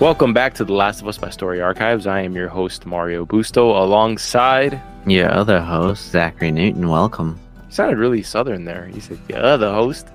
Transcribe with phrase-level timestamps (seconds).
[0.00, 2.06] Welcome back to The Last of Us by Story Archives.
[2.06, 4.80] I am your host, Mario Busto, alongside.
[5.06, 6.88] Your other host, Zachary Newton.
[6.88, 7.36] Welcome.
[7.66, 8.88] You sounded really southern there.
[8.94, 10.06] You said, the other host.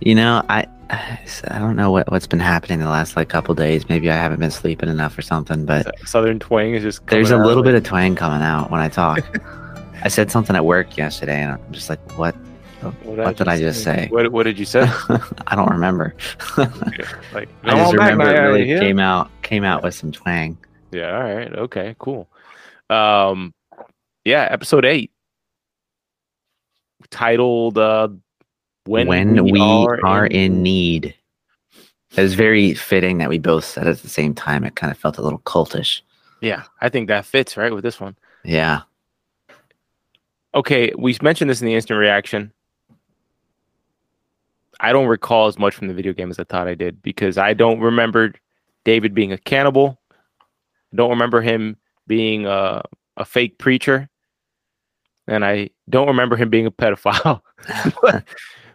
[0.00, 3.88] You know, I I don't know what, what's been happening the last like couple days.
[3.88, 7.04] Maybe I haven't been sleeping enough or something, but Southern twang is just.
[7.08, 9.18] there's a little like- bit of twang coming out when I talk.
[10.04, 12.36] I said something at work yesterday, and I'm just like, what?
[13.02, 14.08] What did I just say?
[14.10, 14.82] What, what did you say?
[15.46, 16.14] I don't remember.
[16.56, 17.14] like, I just
[17.64, 20.58] "Oh, man, remember it really yeah." came out came out with some twang.
[20.92, 21.16] Yeah.
[21.16, 21.52] All right.
[21.52, 21.96] Okay.
[21.98, 22.28] Cool.
[22.90, 23.52] Um,
[24.24, 24.48] yeah.
[24.50, 25.10] Episode eight,
[27.10, 28.08] titled uh,
[28.86, 31.14] "When, When, we, are, in in need.
[32.16, 34.64] It was very fitting that we both said it at the same time.
[34.64, 36.00] It kind of felt a little cultish.
[36.40, 38.16] Yeah, I think that fits right with this one.
[38.44, 38.82] Yeah.
[40.54, 42.52] Okay, we mentioned this in the instant reaction.
[44.84, 47.38] I don't recall as much from the video game as I thought I did because
[47.38, 48.34] I don't remember
[48.84, 49.98] David being a cannibal.
[50.12, 52.82] I don't remember him being a,
[53.16, 54.10] a fake preacher.
[55.26, 57.40] And I don't remember him being a pedophile.
[58.02, 58.24] but,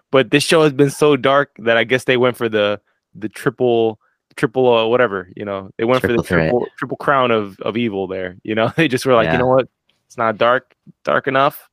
[0.09, 2.81] but this show has been so dark that I guess they went for the
[3.13, 3.99] the triple
[4.35, 5.69] triple uh, whatever, you know.
[5.77, 6.49] They went Triple for the threat.
[6.49, 8.71] triple triple crown of of evil there, you know.
[8.77, 9.33] They just were like, Yeah.
[9.33, 9.67] you know what?
[10.07, 11.69] It's not dark dark enough.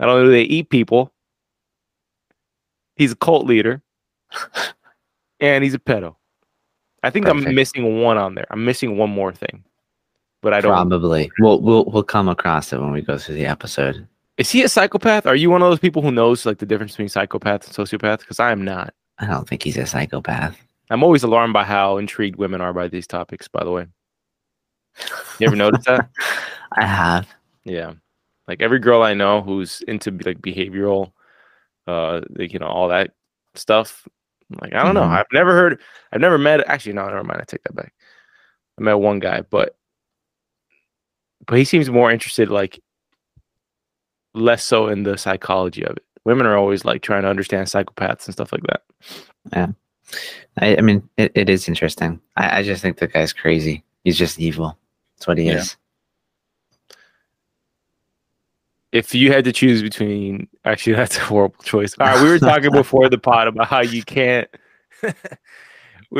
[0.00, 1.14] Not only do they eat people,
[2.98, 3.82] he's a cult leader,
[5.40, 6.16] and he's a pedo.
[7.02, 8.46] I think I'm missing one on there.
[8.50, 9.64] I'm missing one more thing,
[10.42, 10.72] but I don't.
[10.72, 11.30] Probably.
[11.38, 14.06] We'll we'll we'll come across it when we go through the episode.
[14.36, 15.26] Is he a psychopath?
[15.26, 18.20] Are you one of those people who knows like the difference between psychopath and sociopath?
[18.20, 18.94] Because I am not.
[19.18, 20.56] I don't think he's a psychopath.
[20.90, 23.48] I'm always alarmed by how intrigued women are by these topics.
[23.48, 23.86] By the way,
[25.38, 26.08] you ever notice that?
[26.72, 27.28] I have.
[27.64, 27.94] Yeah.
[28.46, 31.12] Like every girl I know who's into like behavioral,
[31.88, 33.12] uh, like, you know, all that
[33.54, 34.06] stuff.
[34.60, 35.02] Like, I don't know.
[35.02, 35.18] Mhm.
[35.18, 35.80] I've never heard,
[36.12, 37.40] I've never met, actually, no, never mind.
[37.40, 37.92] I take that back.
[38.78, 39.76] I met one guy, but,
[41.46, 42.80] but he seems more interested, like,
[44.34, 46.04] less so in the psychology of it.
[46.24, 49.74] Women are always like trying to understand psychopaths and stuff like that.
[50.60, 52.20] I, I mean, it, it is interesting.
[52.36, 53.82] I, I just think the guy's crazy.
[54.04, 54.76] He's just evil.
[55.16, 55.58] That's what he Yeah.
[55.58, 55.76] is.
[58.92, 61.94] If you had to choose between, actually, that's a horrible choice.
[62.00, 64.48] All right, we were talking before the pod about how you can't.
[65.02, 65.12] we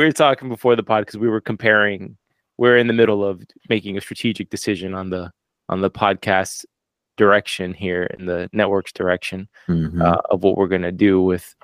[0.03, 2.15] were talking before the pod because we were comparing.
[2.57, 5.31] We're in the middle of making a strategic decision on the
[5.69, 6.65] on the podcast
[7.17, 10.01] direction here in the network's direction Mhm.
[10.01, 11.55] uh, of what we're gonna do with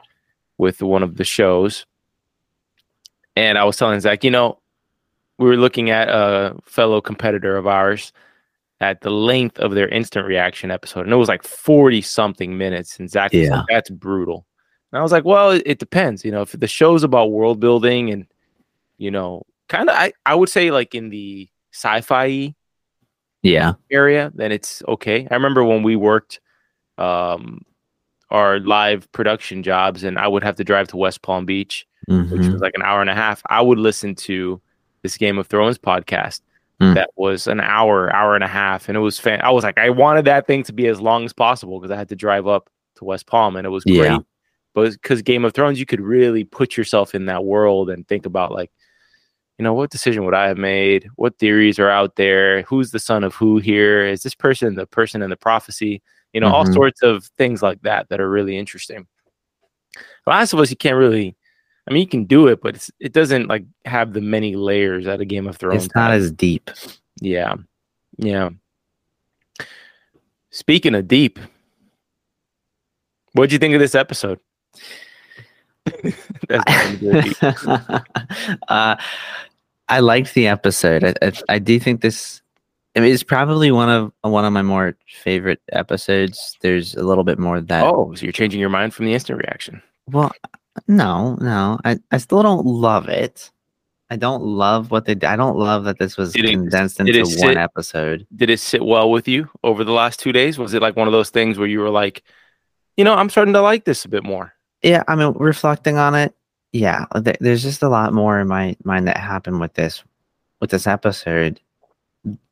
[0.58, 1.86] with one of the shows.
[3.36, 4.60] And I was telling Zach, you know,
[5.38, 8.14] we were looking at a fellow competitor of ours
[8.82, 13.00] at the length of their instant reaction episode, and it was like forty something minutes.
[13.00, 13.58] And Zach was Yeah.
[13.58, 14.46] like, "That's brutal."
[14.92, 16.24] And I was like, "Well, it, depends.
[16.26, 18.26] You know, if the show's about world building and
[18.98, 22.54] you know, kind of, I I would say like in the sci-fi
[23.42, 23.74] yeah.
[23.92, 25.28] area, then it's okay.
[25.30, 26.40] I remember when we worked
[26.98, 27.62] um
[28.32, 32.18] our live production jobs and I would have to drive to West Palm Beach, which
[32.18, 32.54] Mhm.
[32.54, 33.42] was like an hour and a half.
[33.50, 34.62] I would listen to
[35.04, 36.42] this Game of Thrones podcast
[36.82, 36.94] Mm.
[36.96, 39.40] that was an hour, hour and a half, and it was fan.
[39.42, 41.96] I was like, I wanted that thing to be as long as possible because I
[41.98, 43.98] had to drive up to West Palm, and it was great.
[43.98, 44.20] Yeah.
[44.74, 48.26] But because Game of Thrones, you could really put yourself in that world and think
[48.26, 48.72] about like,
[49.58, 51.08] you know, what decision would I have made?
[51.16, 52.64] What theories are out there?
[52.64, 54.06] Who's the son of who here?
[54.06, 56.02] Is this person the person in the prophecy?
[56.34, 56.74] You know, all Mhm.
[56.74, 59.08] sorts of things like that that are really interesting.
[60.28, 61.38] Last of Us, you can't really.
[61.88, 65.06] I mean, you can do it, but it's, it doesn't like have the many layers
[65.06, 65.86] that a Game of Thrones.
[65.86, 66.26] It's not has.
[66.26, 66.72] as deep.
[67.22, 67.56] Yeah.
[68.18, 68.50] Yeah.
[70.50, 71.38] Speaking of deep,
[73.34, 74.40] what'd you think of this episode?
[76.48, 77.44] That's not gonna be deep.
[78.68, 78.96] uh,
[79.88, 81.04] I liked the episode.
[81.04, 82.42] I, I, I do think this.
[82.96, 86.58] I mean, it's probably one of one of my more favorite episodes.
[86.62, 87.84] There's a little bit more that.
[87.84, 89.82] oh, so you're changing your mind from the instant reaction.
[90.08, 90.32] Well,
[90.88, 91.80] no, no.
[91.84, 93.52] I, I still don't love it.
[94.10, 95.14] I don't love what they.
[95.26, 98.28] I don't love that this was Did condensed did into it one episode.
[98.36, 100.60] Did it sit well with you over the last two days?
[100.60, 102.22] Was it like one of those things where you were like,
[102.98, 104.54] you know, I'm starting to like this a bit more?
[104.84, 106.36] Yeah, I mean, reflecting on it,
[106.72, 110.04] yeah, th- there's just a lot more in my mind that happened with this,
[110.62, 111.60] with this episode.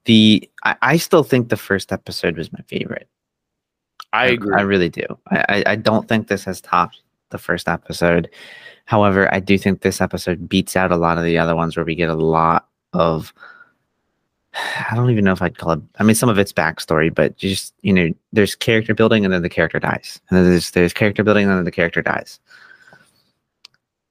[0.06, 3.08] The I, I still think the first episode was my favorite.
[4.12, 4.56] I agree.
[4.56, 5.06] I really do.
[5.28, 7.03] I, I I don't think this has topped
[7.34, 8.30] the first episode.
[8.86, 11.86] However, I do think this episode beats out a lot of the other ones where
[11.86, 13.34] we get a lot of.
[14.90, 15.82] I don't even know if I'd call it.
[16.00, 19.42] I mean, some of it's backstory, but just you know, there's character building, and then
[19.42, 22.40] the character dies, and then there's there's character building, and then the character dies.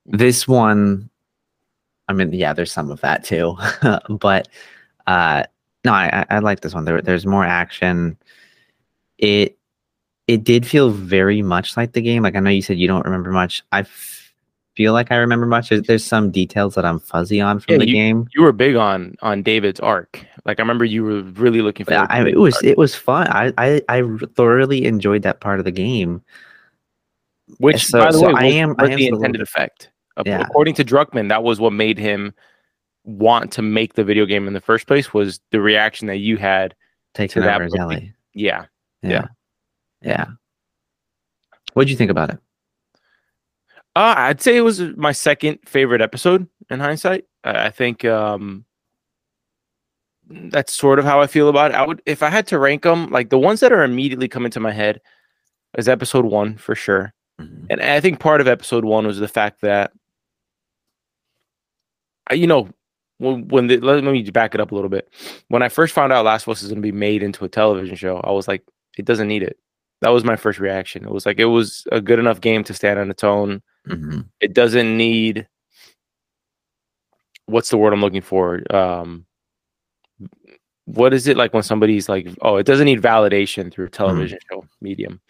[0.04, 1.08] This one,
[2.08, 3.56] I mean, yeah, there's some of that too,
[4.10, 4.48] but
[5.06, 5.44] uh,
[5.84, 6.84] no, I, I like this one.
[6.84, 8.16] There, there's more action.
[9.18, 9.56] It
[10.28, 12.22] it did feel very much like the game.
[12.22, 13.62] Like I know you said you don't remember much.
[13.72, 14.32] I f-
[14.76, 15.69] feel like I remember much.
[15.69, 18.28] There's, there's some details that I'm fuzzy on from Yeah, the game.
[18.34, 20.24] You were big on on David's arc.
[20.44, 21.94] Like I remember you were really looking for.
[21.94, 23.26] I, it was it was fun.
[23.28, 24.02] I, I I
[24.34, 26.22] thoroughly enjoyed that part of the game.
[27.58, 29.90] which so- by the so way, I was, am- I am the little intended effect.
[30.26, 30.40] Yeah.
[30.42, 32.34] According to Druckmann, that was what made him
[33.04, 35.12] want to make the video game in the first place.
[35.14, 36.75] Was the reaction that you had?
[37.14, 37.78] Taking that over movie.
[37.78, 38.12] Zelly.
[38.34, 38.66] Yeah,
[39.02, 39.10] Yeah.
[39.10, 39.26] Yeah.
[40.02, 40.26] Yeah.
[41.75, 42.38] What'd you think about it?
[43.94, 47.25] uh, I'd say it was my second favorite episode in hindsight.
[47.44, 48.64] I, I think um,
[50.28, 51.75] that's sort of how I feel about it.
[51.75, 54.50] I would, if I had to rank them, like the ones that are immediately coming
[54.52, 55.00] to my head,
[55.78, 57.12] is episode one for sure.
[57.40, 57.66] Mhm.
[57.70, 59.93] And I think part of episode one was the fact that,
[62.31, 62.69] I- you know,
[63.19, 65.08] when, when the, let me back it up a little bit.
[65.49, 67.49] When I first found out Last of Us is going to be made into a
[67.49, 68.62] television show, I was like,
[68.99, 69.58] it doesn't need it.
[70.02, 71.04] That was my first reaction.
[71.04, 73.62] It was like, it was a good enough game to stand on its own.
[73.88, 74.26] Mhm.
[74.40, 75.46] It doesn't need,
[77.46, 78.62] what's the word I'm looking for?
[78.75, 79.26] Um,
[80.87, 84.38] what is it like when somebody's like, oh, it doesn't need validation through a television
[84.50, 85.20] show medium?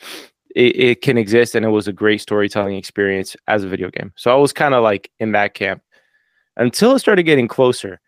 [0.57, 4.13] It, it can exist, and it was a great storytelling experience as a video game.
[4.17, 5.83] So I was kind of like in that camp
[6.57, 8.01] until it started getting closer.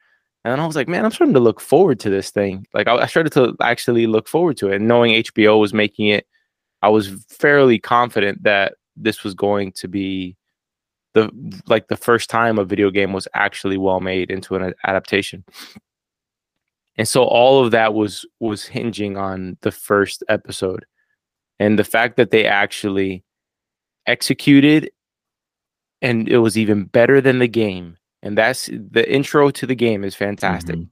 [0.46, 2.66] And I was like, man, I'm starting to look forward to this thing.
[2.74, 4.76] Like I, I started to actually look forward to it.
[4.76, 6.26] And knowing HBO was making it,
[6.84, 10.36] I was fairly confident that this was going to be
[11.14, 11.30] the
[11.66, 15.44] like the first time a video game was actually well made into an adaptation.
[16.96, 20.84] And so all of that was was hinging on the first episode.
[21.58, 23.24] And the fact that they actually
[24.06, 24.90] executed
[26.02, 27.96] and it was even better than the game.
[28.22, 30.76] And that's the intro to the game is fantastic.
[30.76, 30.90] Mhm.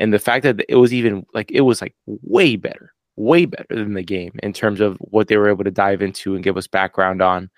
[0.00, 3.66] And the fact that it was even like it was like way better, way better
[3.76, 6.56] than the game in terms of what they were able to dive into and give
[6.56, 7.48] us background on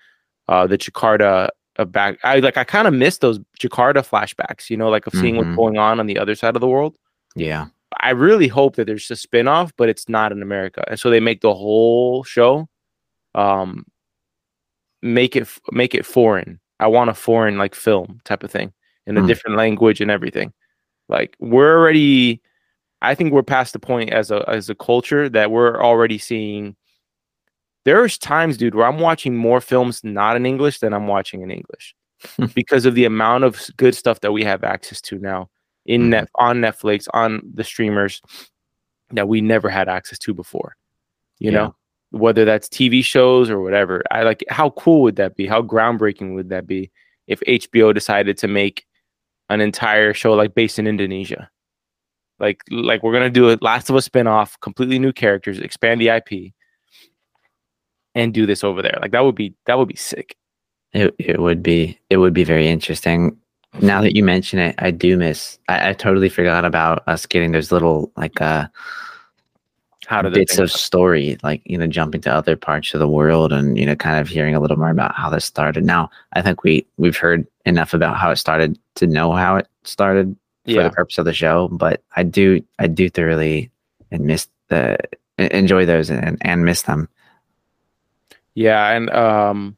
[0.47, 4.77] uh the Jakarta uh, back I like I kind of missed those Jakarta flashbacks, you
[4.77, 5.37] know, like of seeing Mhm.
[5.37, 6.95] what's going on on the other side of the world.
[7.35, 7.67] Yeah.
[8.01, 10.83] I really hope that there's a spin-off, but it's not in America.
[10.87, 12.67] And so they make the whole show
[13.35, 13.85] um
[15.01, 16.59] make it make it foreign.
[16.79, 18.73] I want a foreign like film type of thing
[19.05, 19.27] in a Hmm.
[19.27, 20.53] different language and everything.
[21.09, 22.41] Like we're already
[23.01, 26.75] I think we're past the point as a as a culture that we're already seeing
[27.85, 31.51] there's times dude where I'm watching more films not in English than I'm watching in
[31.51, 31.95] English
[32.55, 35.49] because of the amount of good stuff that we have access to now
[35.85, 36.09] in Mhm.
[36.09, 38.21] net on Netflix on the streamers
[39.11, 40.75] that we never had access to before.
[41.39, 41.57] You Yeah.
[41.57, 41.75] know,
[42.11, 44.03] whether that's TV shows or whatever.
[44.11, 45.45] I like how cool would that be?
[45.47, 46.91] How groundbreaking would that be
[47.27, 48.85] if HBO decided to make
[49.49, 51.49] an entire show like based in Indonesia?
[52.39, 56.09] Like like we're gonna do a Last of Us spinoff, completely new characters, expand the
[56.09, 56.53] IP,
[58.13, 58.97] and do this over there.
[59.01, 60.35] Like that would be that would be sick.
[60.93, 63.37] It it would be it would be very interesting.
[63.81, 65.59] Now that you mention it, I do miss.
[65.67, 68.67] I, I totally forgot about us getting those little like uh
[70.05, 73.51] How the bits of story, like you know, jumping to other parts of the world
[73.51, 75.85] and you know, kind of hearing a little more about how this started.
[75.85, 79.67] Now, I think we we've heard enough about how it started to know how it
[79.83, 80.35] started
[80.67, 81.67] for yeah the purpose of the show.
[81.69, 83.71] But I do I do thoroughly
[84.11, 84.97] and miss the
[85.37, 87.09] enjoy those and and miss them.
[88.55, 89.77] Yeah, and um,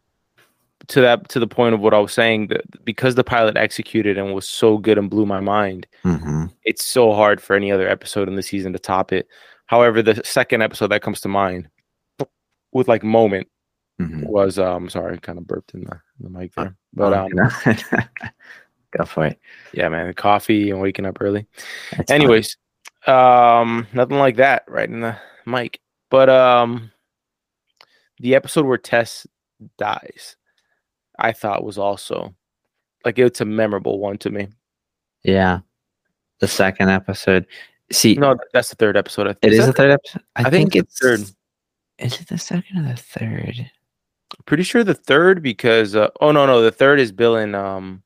[0.88, 4.18] to that to the point of what I was saying, that because the pilot executed
[4.18, 7.88] and was so good and blew my mind, hmm it's so hard for any other
[7.88, 9.28] episode in the season to top it.
[9.66, 11.70] However, the second episode that comes to mind
[12.72, 13.48] with like moment
[13.98, 16.76] hmm was um sorry, I kind of burped in the, the mic there.
[16.94, 17.32] But um
[18.98, 19.40] go for it.
[19.74, 21.48] yeah, man, the coffee and waking up early.
[21.96, 22.12] That's.
[22.12, 22.58] Anyways,
[23.08, 25.80] um nothing like that right in the mic.
[26.10, 26.92] But um
[28.20, 29.26] the episode where Tess
[29.78, 30.36] dies,
[31.18, 32.36] I thought was also
[33.06, 34.48] like it's a memorable one to me.
[35.24, 35.60] yeah,
[36.40, 37.46] the second episode.
[37.92, 39.28] See, No, that's the third episode.
[39.28, 40.22] I it is that the third episode.
[40.36, 41.20] I, I think it's the third.
[41.98, 43.72] Is it the second or the third?
[44.46, 48.04] Pretty sure the third because uh, oh no no the third is Bill and um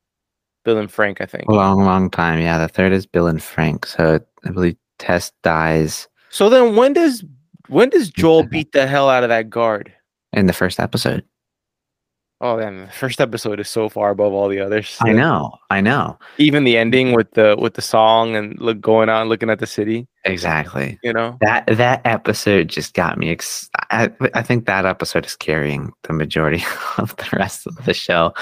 [0.63, 1.45] Bill and Frank I think.
[1.47, 2.39] A long, long time.
[2.39, 3.85] Yeah, the third is Bill and Frank.
[3.85, 7.23] So I believe Tess dies So then when does
[7.69, 9.91] when does Joel beat the hell out of that guard?
[10.33, 11.23] in the first episode.
[12.41, 14.97] Oh man, the first episode is so far above all the others.
[15.01, 16.19] I know, I know.
[16.39, 19.67] Even the ending with the with the song and look going on, looking at the
[19.67, 20.99] city, Exactly.
[21.03, 21.37] you know.
[21.39, 23.29] That that episode just got me.
[23.31, 26.65] Ex- I, I think that episode is carrying the majority
[26.97, 28.33] of the rest of the show.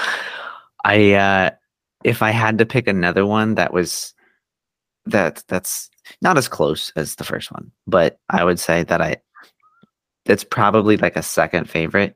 [0.84, 1.50] I uh
[2.04, 4.14] if I had to pick another one that was
[5.06, 5.90] that that's
[6.20, 9.16] not as close as the first one, but I would say that I
[10.24, 12.14] that's probably like a second favorite.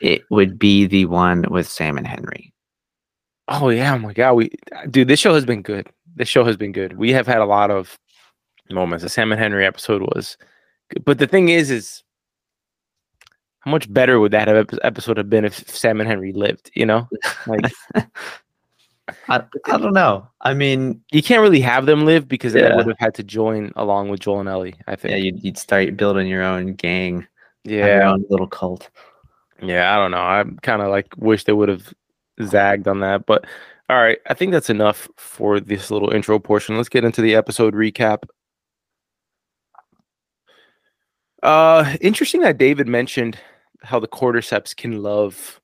[0.00, 2.52] It would be the one with Sam and Henry.
[3.48, 4.50] Oh yeah, oh my god, we
[4.90, 5.88] dude, this show has been good.
[6.16, 6.96] This show has been good.
[6.96, 7.98] We have had a lot of
[8.70, 9.02] moments.
[9.02, 10.36] The Sam and Henry episode was,
[10.90, 11.04] good.
[11.04, 12.02] but the thing is, is
[13.60, 16.70] how much better would that have episode have been if Sam and Henry lived?
[16.74, 17.08] You know,
[17.46, 17.70] like
[19.28, 20.28] I, I don't know.
[20.40, 22.70] I mean, you can't really have them live because Yeah.
[22.70, 24.74] they would have had to join along with Joel and Ellie.
[24.86, 25.12] I think.
[25.12, 27.26] yeah, you'd, you'd start building your own gang,
[27.64, 28.90] yeah, own little cult.
[29.62, 29.94] yeah.
[29.94, 30.18] I don't know.
[30.18, 31.92] I kind of like wish they would have
[32.42, 33.44] zagged on that, but
[33.88, 34.18] all right.
[34.28, 36.76] I think that's enough for this little intro portion.
[36.76, 38.24] Let's get into the episode recap.
[41.42, 43.38] Uh, interesting that David mentioned
[43.82, 45.60] how the cordyceps can love,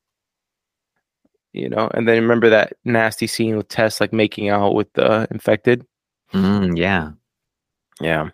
[1.52, 5.26] you know, and then remember that nasty scene with Tess like making out with the
[5.30, 5.86] infected.
[6.32, 7.10] Mm, yeah,
[8.00, 8.30] Yeah.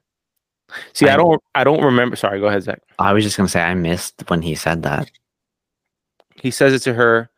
[0.93, 2.15] See, I, I- don't, I don't remember.
[2.15, 2.81] Sorry, go ahead, Zach.
[2.99, 5.11] I was just gonna say I missed when he said that.
[6.37, 7.31] He says it to her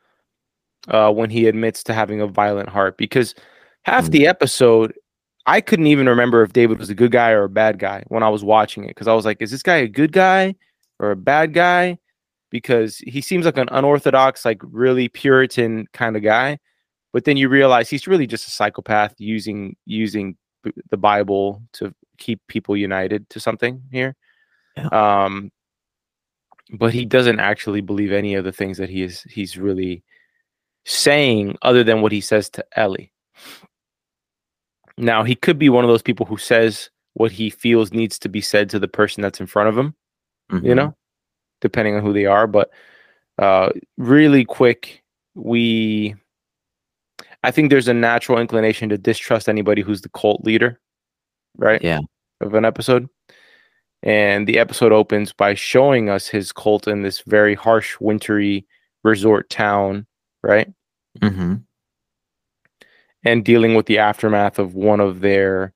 [0.88, 3.34] uh, when he admits to having a violent heart because
[3.82, 4.10] half Mm.
[4.10, 4.92] the episode,
[5.46, 8.22] I couldn't even remember if David was a good guy or a bad guy when
[8.22, 10.54] I was watching it because I was like, is this guy a good guy
[10.98, 11.98] or a bad guy?
[12.50, 16.58] Because he seems like an unorthodox, like really Puritan kind of guy.
[17.12, 20.36] But then you realize he's really just a psychopath using using
[20.90, 24.14] the Bible to keep people united to something here.
[24.76, 24.88] Yeah.
[24.88, 25.50] Um,
[26.72, 30.04] but he doesn't actually believe any of the things that he is he's really
[30.84, 33.12] saying other than what he says to Ellie.
[34.96, 38.28] Now, he could be one of those people who says what he feels needs to
[38.28, 39.94] be said to the person that's in front of him,
[40.52, 40.76] you Mhm.
[40.76, 40.96] know,
[41.60, 42.46] depending on who they are.
[42.46, 42.70] But
[43.38, 45.02] uh, really quick,
[45.34, 46.14] we,
[47.42, 50.80] I think there's a natural inclination to distrust anybody who's the cult leader,
[51.56, 51.82] right?
[51.82, 52.00] Yeah.
[52.40, 53.08] Of an episode.
[54.02, 58.66] And the episode opens by showing us his cult in this very harsh, wintry
[59.04, 60.06] resort town,
[60.42, 60.72] right?
[61.20, 61.56] Mm-hmm.
[63.24, 65.74] and dealing with the aftermath of one of their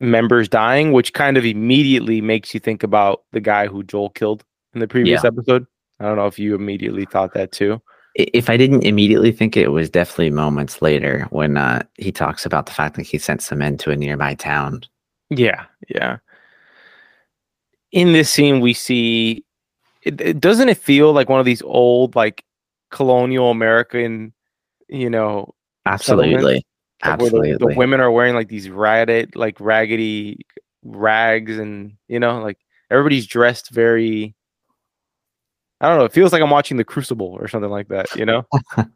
[0.00, 4.44] members dying, which kind of immediately makes you think about the guy who Joel killed
[4.74, 5.66] in the previous episode.
[6.00, 7.80] I don't know if you immediately thought that too.
[8.14, 12.46] If I didn't immediately think it, it was definitely moments later when uh, he talks
[12.46, 14.82] about the fact that he sent some men to a nearby town.
[15.30, 16.18] Yeah, yeah.
[17.92, 19.44] In this scene, we see
[20.02, 22.44] it, it doesn't it feel like one of these old like
[22.90, 24.32] colonial American,
[24.88, 26.66] you know, Absolutely, like
[27.02, 27.74] where the- absolutely.
[27.74, 30.38] the, women are wearing like these ragged, like raggedy
[30.84, 32.58] rags, and you know, like
[32.90, 34.34] everybody's dressed very.
[35.78, 36.06] I don't know.
[36.06, 38.06] It feels like I'm watching The Crucible or something like that.
[38.16, 38.46] You know.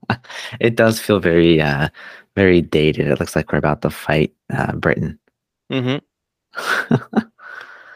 [0.61, 1.91] it does feel very, uh,
[2.37, 3.07] very dated.
[3.07, 5.19] It looks like we're about to fight uh, Britain.
[5.71, 5.99] mm-hmm.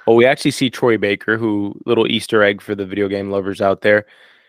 [0.06, 3.60] Well, we actually see Troy Baker, who little Easter egg for the video game lovers
[3.60, 4.04] out there.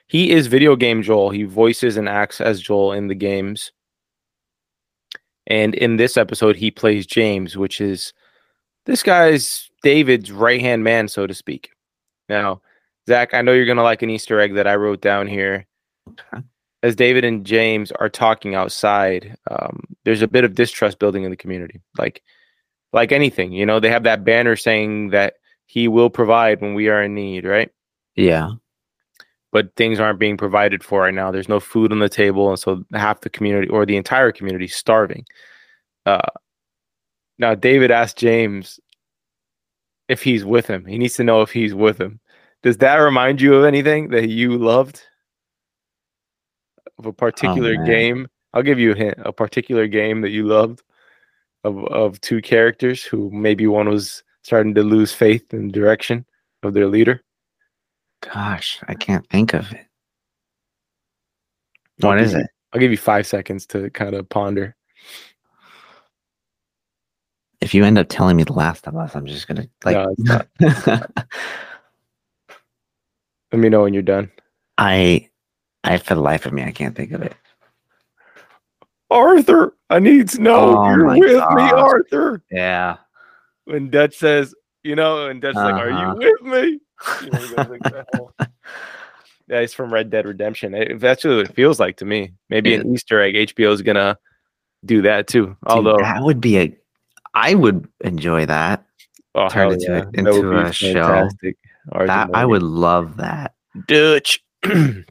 [0.08, 1.30] He is video game Joel.
[1.30, 3.72] He voices and acts as Joel in the games.
[5.48, 8.14] And in this episode, he plays James, which is
[8.86, 11.72] this guy's David's right hand man, so to speak.
[12.30, 12.62] Now,
[13.08, 15.68] Zach, I know you're going to like an Easter egg that I wrote down here.
[16.10, 16.44] Okay.
[16.84, 21.32] As David and James are talking outside, um, there's a bit of distrust building in
[21.32, 21.82] the community.
[21.98, 22.22] Like,
[22.94, 25.36] like anything, you know, they have that banner saying that
[25.66, 27.72] he will provide when we are in need, right?
[28.16, 28.52] yeah,
[29.56, 31.32] But things aren't being provided for right now.
[31.32, 34.66] There's no food on the table, and so half the community or the entire community
[34.66, 35.24] is starving.
[36.06, 36.28] Uh,
[37.40, 38.82] now, David asked James
[40.10, 40.86] if he's with him.
[40.86, 42.20] He needs to know if he's with him.
[42.64, 45.02] Does that remind you of anything that you loved?
[47.00, 47.86] Of a particular man.
[47.86, 48.28] game?
[48.54, 49.20] I'll give you a hint.
[49.24, 50.84] A particular game that you loved
[51.64, 56.26] of of two characters who maybe one was starting to lose faith and direction
[56.62, 57.24] of their leader.
[58.34, 59.86] Gosh, I can't think of it.
[62.00, 62.48] What you- it?
[62.74, 64.76] I'll give you five seconds to kind of ponder.
[67.62, 70.06] If you end up telling me The Last of Us, I'm just gonna like.
[70.18, 70.42] No.
[73.52, 74.30] Let me know when you're done.
[74.78, 75.30] I,
[75.84, 77.34] I for the life of me, I can't think of it.
[79.10, 81.36] Arthur, I need to know Oh you're with me.
[81.40, 82.44] Arthur.
[82.52, 82.98] Yeah.
[83.64, 84.54] When Dutch says,
[84.84, 86.16] you know, and Dutch's like, "Are Uh-huh.
[86.20, 86.80] you with me?"
[87.24, 88.08] You know, he goes like that.
[89.48, 90.74] yeah, it's from Red Dead Redemption.
[90.74, 92.34] It, that's what it feels like to me.
[92.50, 93.36] Maybe an Easter egg.
[93.36, 94.18] HBO is gonna
[94.86, 95.48] do that too.
[95.48, 96.76] Dude, Although, that would be a,
[97.34, 98.86] I would enjoy that.
[99.36, 100.06] oh, turn into- yeah.
[100.14, 100.94] Into would a show.
[100.94, 101.58] fantastic.
[101.92, 103.54] That I would love that.
[103.88, 104.44] Dutch.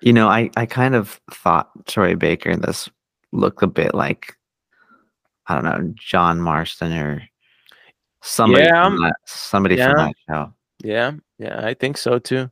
[0.00, 2.88] You know, I, I kind of thought Troy Baker in this
[3.32, 4.36] looked a bit like
[5.48, 7.22] I don't know John Marston or
[8.22, 9.88] somebody Yeah, from that, somebody yeah.
[9.90, 10.54] from that show.
[10.82, 12.50] Yeah, yeah, I think so too.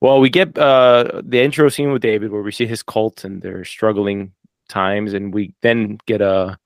[0.00, 3.40] Well, we get uh the intro scene with David where we see his cult and
[3.42, 4.32] their struggling
[4.68, 6.58] times, and we then get a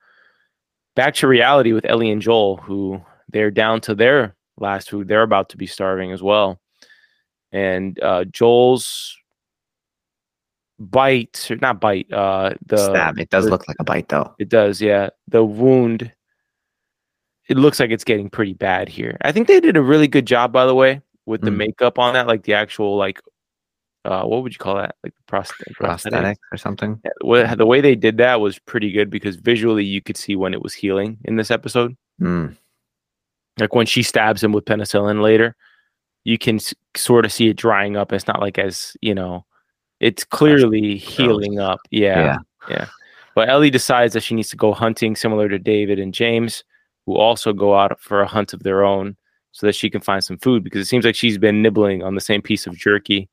[0.97, 5.07] back to reality with Ellie and Joel, who they're down to their last food.
[5.09, 6.61] They're about to be starving as well.
[7.53, 9.17] And uh Joel's
[10.79, 13.19] bite, or not bite, uh the Stab.
[13.19, 14.35] It does the- look like a bite though.
[14.39, 15.11] it does, yeah.
[15.29, 16.13] The wound,
[17.51, 19.17] it looks like it's getting pretty bad here.
[19.23, 21.57] I think they did a really good job, by the way, with the Mm.
[21.57, 23.21] makeup on that, like the actual, like,
[24.05, 24.95] uh, what would you call that?
[25.05, 27.01] Like prost- Prosthetic or something.
[27.05, 30.55] Yeah, The way they did that was pretty good because visually you could see when
[30.55, 31.97] it was healing in this episode.
[32.21, 32.57] Mm.
[33.59, 35.55] Like when she stabs him with penicillin later,
[36.25, 38.13] you can s- sort of see it drying up.
[38.13, 39.45] It's not like as you know,
[39.99, 41.81] it's clearly healing up.
[41.91, 42.39] Yeah.
[42.69, 42.87] Yeah.
[43.35, 46.65] But Ellie decides that she needs to go hunting, similar to David and James,
[47.07, 49.17] who also go out for a hunt of their own
[49.53, 52.15] so that she can find some food because it seems like she's been nibbling on
[52.15, 53.29] the same piece of jerky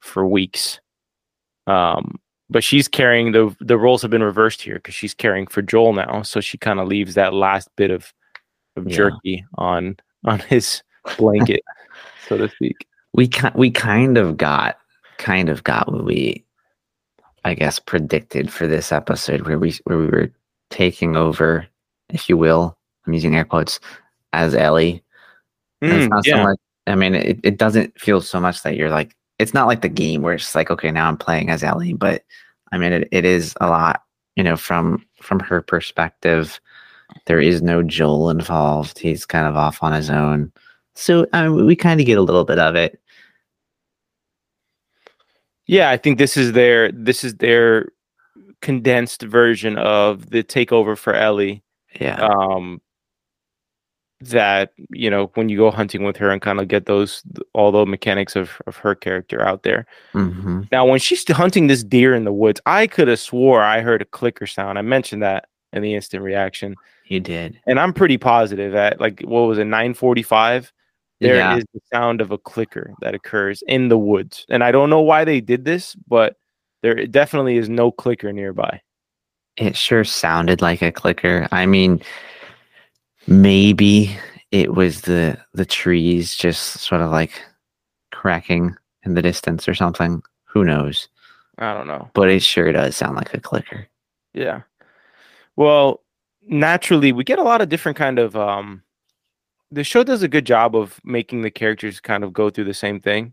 [0.00, 0.80] for weeks.
[1.66, 5.62] Um, but she's carrying the the roles have been reversed here because she's caring for
[5.62, 8.12] Joel now, so she kind of leaves that last bit of
[8.76, 8.96] of Yeah.
[8.96, 10.82] jerky on on his
[11.18, 11.62] blanket,
[12.28, 12.86] so to speak.
[13.12, 14.78] we ki- we kind of got
[15.18, 16.44] kind of got what we
[17.44, 20.30] I guess predicted for this episode where we where we were
[20.70, 21.66] taking over,
[22.08, 22.76] if you will,
[23.10, 23.80] I'm using air quotes,
[24.32, 25.02] as Ellie.
[25.82, 26.36] Mm, not yeah.
[26.36, 29.66] so much I mean it, it doesn't feel so much that you're like it's not
[29.66, 32.24] like the game where it's like, okay, now I'm playing as Ellie, but
[32.72, 34.02] I mean it, it is a lot,
[34.36, 36.60] you know, from from her perspective.
[37.26, 38.98] There is no Joel involved.
[38.98, 40.52] He's kind of off on his own.
[40.94, 43.00] So I mean, we kind of get a little bit of it.
[45.66, 47.88] Yeah, I think this is their this is their
[48.60, 51.62] condensed version of the takeover for Ellie.
[51.98, 52.16] Yeah.
[52.16, 52.80] Um
[54.20, 57.22] that, you know, when you go hunting with her and kind of get those
[57.54, 59.86] all the mechanics of, of her character out there.
[60.12, 63.80] hmm Now when she's hunting this deer in the woods, I could have swore I
[63.80, 64.78] heard a clicker sound.
[64.78, 66.74] I mentioned that in the instant reaction.
[67.06, 67.58] You did.
[67.66, 70.72] And I'm pretty positive that like what was it, 945?
[71.20, 71.58] There is yeah.
[71.74, 74.46] the sound of a clicker that occurs in the woods.
[74.48, 76.36] And I don't know why they did this, but
[76.82, 78.80] there definitely is no clicker nearby.
[79.56, 81.46] It sure sounded like a clicker.
[81.52, 82.00] I mean,
[83.30, 84.14] maybe
[84.50, 87.40] it was the the trees just sort of like
[88.12, 90.22] cracking in the distance or something.
[90.44, 91.08] Who knows?
[91.58, 92.10] I don't know.
[92.12, 93.86] But it sure does sound like a clicker.
[94.34, 94.62] Yeah.
[95.56, 96.02] Well,
[96.42, 98.82] naturally, we get a lot of different kind of um
[99.70, 102.74] the show does a good job of making the characters kind of go through the
[102.74, 103.32] same thing.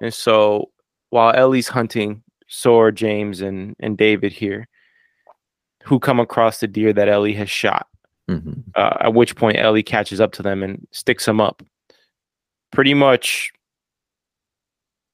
[0.00, 0.70] And so
[1.10, 4.68] while Ellie's hunting, so are James and and David here
[5.82, 7.88] who come across the deer that Ellie has shot.
[8.28, 11.62] Hmm Uh, at which point Ellie catches up to them and sticks them up.
[12.72, 13.52] Pretty much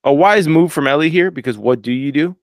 [0.04, 2.36] a wise move from Ellie here because what do you do?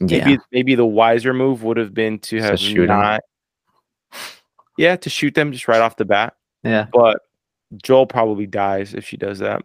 [0.00, 0.26] Yeah.
[0.26, 2.98] Maybe maybe the wiser move would have been to have shoot 'em.
[2.98, 3.20] not.
[4.76, 6.34] Yeah, to shoot them just right off the bat.
[6.64, 6.86] Yeah.
[6.92, 7.20] But
[7.82, 9.62] Joel probably dies if she does that.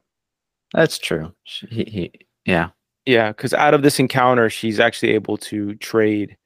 [0.74, 1.34] That's true.
[1.45, 2.12] She, he, he,
[2.45, 2.69] yeah.
[3.08, 6.38] Yeah, because out of this encounter, she's actually able to trade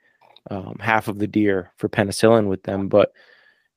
[0.49, 2.87] um, half of the deer for penicillin with them.
[2.87, 3.11] But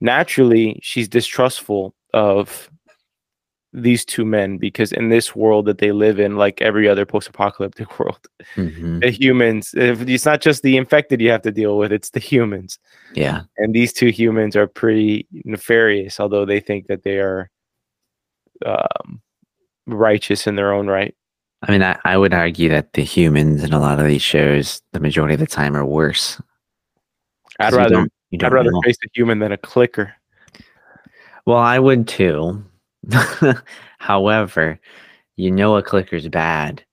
[0.00, 2.70] naturally, she's distrustful of
[3.72, 7.98] these two men because in this world that they live in, like every other post-apocalyptic
[7.98, 11.92] world, hmm the humans, if it's not just the infected you have to deal with,
[11.92, 12.78] it's the humans.
[13.14, 13.42] Yeah.
[13.58, 17.50] and these two humans are pretty nefarious, although they think that they are
[18.64, 19.20] um,
[19.86, 21.14] righteous in their own right.
[21.62, 24.82] I mean, I, I would argue that the humans in a lot of these shows,
[24.92, 26.40] the majority of the time, are worse.
[27.58, 28.06] I'd rather
[28.42, 28.80] I'd rather know.
[28.84, 30.14] face a human than a clicker.
[31.46, 32.64] Well, I would too.
[33.98, 34.80] However,
[35.36, 36.84] you know a clicker's bad.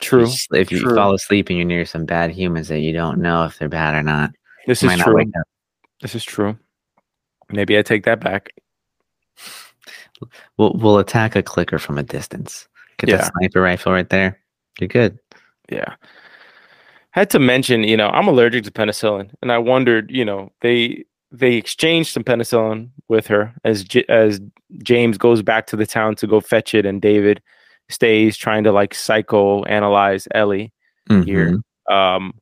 [0.00, 0.26] True.
[0.52, 0.94] If you- true.
[0.94, 3.94] fall asleep and you're near some bad humans that you don't know if they're bad
[3.94, 4.32] or not,
[4.66, 5.24] This is not true.
[6.00, 6.58] This is true.
[7.50, 8.50] Maybe I take that back.
[10.56, 12.68] We'll, we'll attack a clicker from a distance.
[12.98, 13.16] Get Yeah.
[13.18, 14.38] that sniper rifle right there.
[14.80, 15.18] You're good.
[15.70, 15.94] Yeah.
[17.12, 21.04] Had to mention, you know, I'm allergic to penicillin, and I wondered, you know, they
[21.30, 24.40] they exchanged some penicillin with her as J- as
[24.82, 27.42] James goes back to the town to go fetch it, and David
[27.88, 30.72] stays trying to like psychoanalyze Ellie.
[31.08, 31.58] Here.
[31.90, 31.92] Mhm.
[31.94, 32.32] um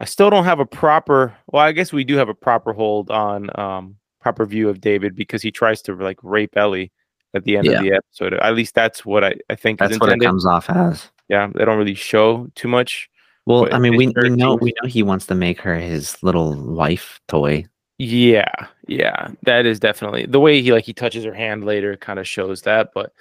[0.00, 3.10] i still don't have a proper well i guess we do have a proper hold
[3.10, 6.92] on um proper view of david because he tries to like rape ellie
[7.34, 7.78] at the end Yeah.
[7.78, 10.68] of the episode at least that's what i, I think That's what it comes off
[10.68, 11.10] as.
[11.30, 13.08] yeah they don't really show too much
[13.46, 16.20] Well, But I mean, we, we know we know he wants to make her his
[16.22, 17.64] little wife toy.
[17.98, 18.50] Yeah,
[18.88, 22.28] yeah, that is definitely the way he like he touches her hand later kind of
[22.28, 23.12] shows that, but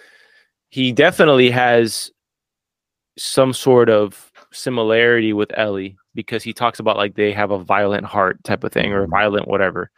[0.69, 2.11] he definitely has
[3.17, 8.05] some sort of similarity with Ellie because he talks about like they have a violent
[8.05, 9.11] heart type of thing or Mhm.
[9.11, 9.91] violent whatever.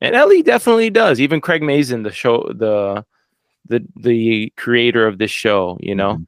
[0.00, 1.20] And Ellie definitely does.
[1.20, 3.04] Even Craig Mazin, the show the
[3.66, 6.26] the the creator of this show, you know, Mhm.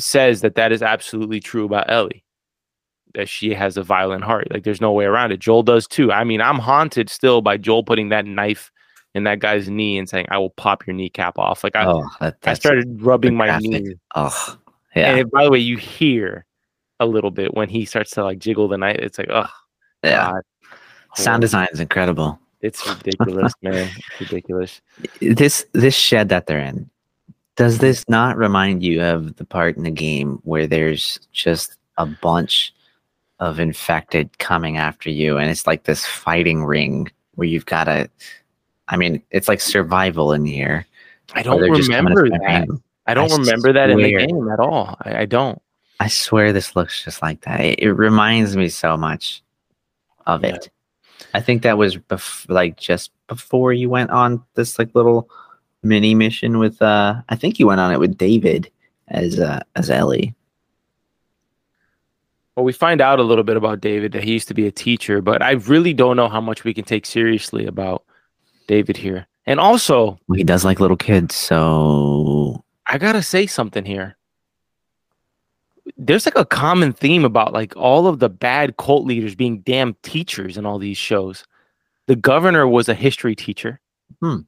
[0.00, 2.24] Says that that is absolutely true about Ellie.
[3.14, 4.52] That she has a violent heart.
[4.52, 5.40] Like there's no way around it.
[5.40, 6.12] Joel does too.
[6.12, 8.70] I mean, I'm haunted still by Joel putting that knife
[9.14, 12.08] in that guy's knee and saying, "I will pop your kneecap off." Like I, Oh,
[12.20, 13.94] that, I started rubbing my knee.
[14.14, 14.58] Oh,
[14.94, 16.46] yeah, And by the way, you hear
[17.00, 18.98] a little bit when he starts to like jiggle the knife.
[19.00, 19.48] It's like, oh,
[20.04, 20.30] yeah.
[20.32, 20.42] God.
[21.16, 22.38] Sound design is incredible.
[22.60, 23.90] It's ridiculous, man.
[23.96, 24.80] It's ridiculous.
[25.20, 26.88] This this shed that they're in.
[27.60, 32.06] Does this not remind you of the part in the game where there's just a
[32.06, 32.72] bunch
[33.38, 38.08] of infected coming after you, and it's like this fighting ring where you've got to.
[38.88, 40.86] I mean, it's like survival in here.
[41.34, 42.66] I don't they're just coming remember that.
[43.06, 44.96] I don't I remember that in the game at all.
[45.02, 45.60] I, I don't.
[46.00, 47.60] I swear this looks just like that.
[47.60, 49.42] It, it reminds me so much
[50.26, 50.54] of Yeah.
[50.54, 50.70] it.
[51.34, 55.28] I think that was bef- like just before you went on this like little
[55.82, 58.70] mini mission with uh I think you went on it with David
[59.08, 60.34] as uh as Ellie.
[62.56, 64.72] Well, we find out a little bit about David that he used to be a
[64.72, 68.04] teacher, but I really don't know how much we can take seriously about
[68.66, 69.26] David here.
[69.46, 74.16] And also, he does like little kids, so I gotta say something here.
[75.96, 79.94] There's like a common theme about like all of the bad cult leaders being damn
[80.02, 81.44] teachers in all these shows.
[82.06, 83.80] The governor was a history teacher.
[84.20, 84.40] Hmm.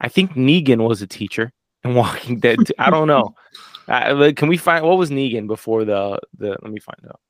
[0.00, 1.52] I think Negan was a teacher
[1.82, 2.58] in Walking Dead.
[2.66, 2.74] too.
[2.78, 3.34] I don't know.
[3.86, 6.56] Uh, can we find what was Negan before the the?
[6.62, 7.20] Let me find out.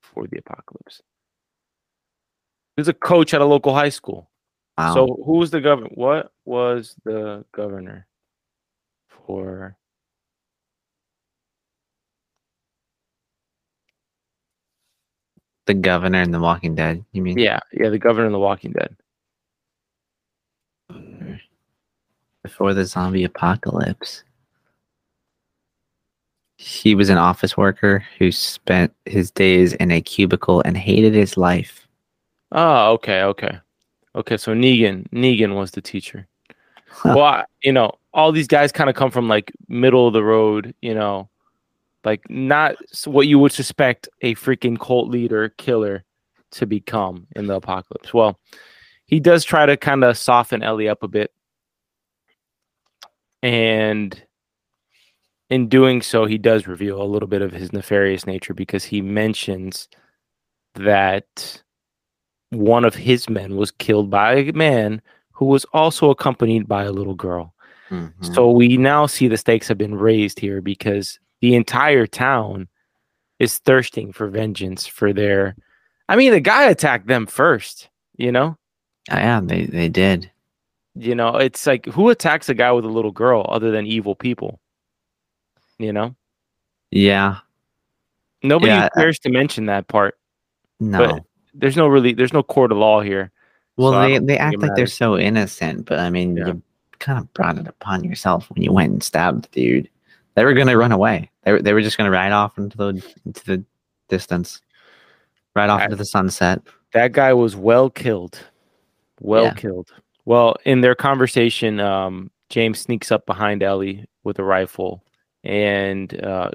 [0.00, 1.02] Before the apocalypse,
[2.76, 4.30] he was a coach at a local high school.
[4.78, 4.94] wow.
[4.94, 5.90] So who was the governor?
[5.96, 8.06] What was the governor
[9.06, 9.77] for?
[15.68, 17.38] The governor in The Walking Dead, you mean?
[17.38, 18.96] Yeah, yeah, the governor in The Walking Dead.
[22.42, 24.24] Before the zombie apocalypse.
[26.56, 31.36] He was an office worker who spent his days in a cubicle and hated his
[31.36, 31.86] life.
[32.50, 33.58] Oh, okay, okay,
[34.16, 34.36] okay.
[34.38, 36.26] So Negan, Negan was the teacher.
[36.88, 37.12] Huh.
[37.14, 40.24] Well, I- you know, all these guys kind of come from like middle of the
[40.24, 40.74] road.
[40.80, 41.28] You know,
[42.04, 46.04] like not what you would suspect a freaking cult leader killer
[46.52, 48.14] to become in the apocalypse.
[48.14, 48.38] Well,
[49.06, 51.32] he does try to kind of soften Ellie up a bit,
[53.42, 54.20] and
[55.50, 59.00] in doing so, he does reveal a little bit of his nefarious nature because he
[59.00, 59.88] mentions
[60.74, 61.62] that
[62.50, 65.00] one of his men was killed by a man
[65.32, 67.54] who was also accompanied by a little girl.
[67.90, 68.12] Mhm.
[68.34, 72.68] So we now see the stakes have been raised here because the entire town
[73.38, 75.54] is thirsting for vengeance for their
[76.08, 78.56] I mean the guy attacked them first, you know?
[79.10, 80.30] Oh, yeah, they, they did.
[80.94, 84.14] You know, it's like who attacks a guy with a little girl other than evil
[84.14, 84.58] people?
[85.78, 86.14] You know?
[86.90, 87.38] Yeah.
[88.42, 90.18] Nobody Yeah, I- cares to mention that part.
[90.80, 91.20] No.
[91.54, 93.30] There's no really there's no court of law here.
[93.76, 96.46] well, so they, they act like they're so innocent, but I mean, Yeah.
[96.48, 96.62] you
[97.00, 99.88] kind of brought it upon yourself when you went and stabbed the dude.
[100.38, 101.30] They were gonna run away.
[101.42, 102.88] They were, they were just gonna ride off into the
[103.26, 103.64] into the
[104.08, 104.60] distance,
[105.56, 106.62] right off I- into the sunset.
[106.92, 108.38] that guy was well killed
[109.20, 109.54] well Yeah.
[109.54, 109.90] killed
[110.24, 115.02] well in their conversation um james sneaks up behind ellie with a rifle
[115.44, 116.50] and uh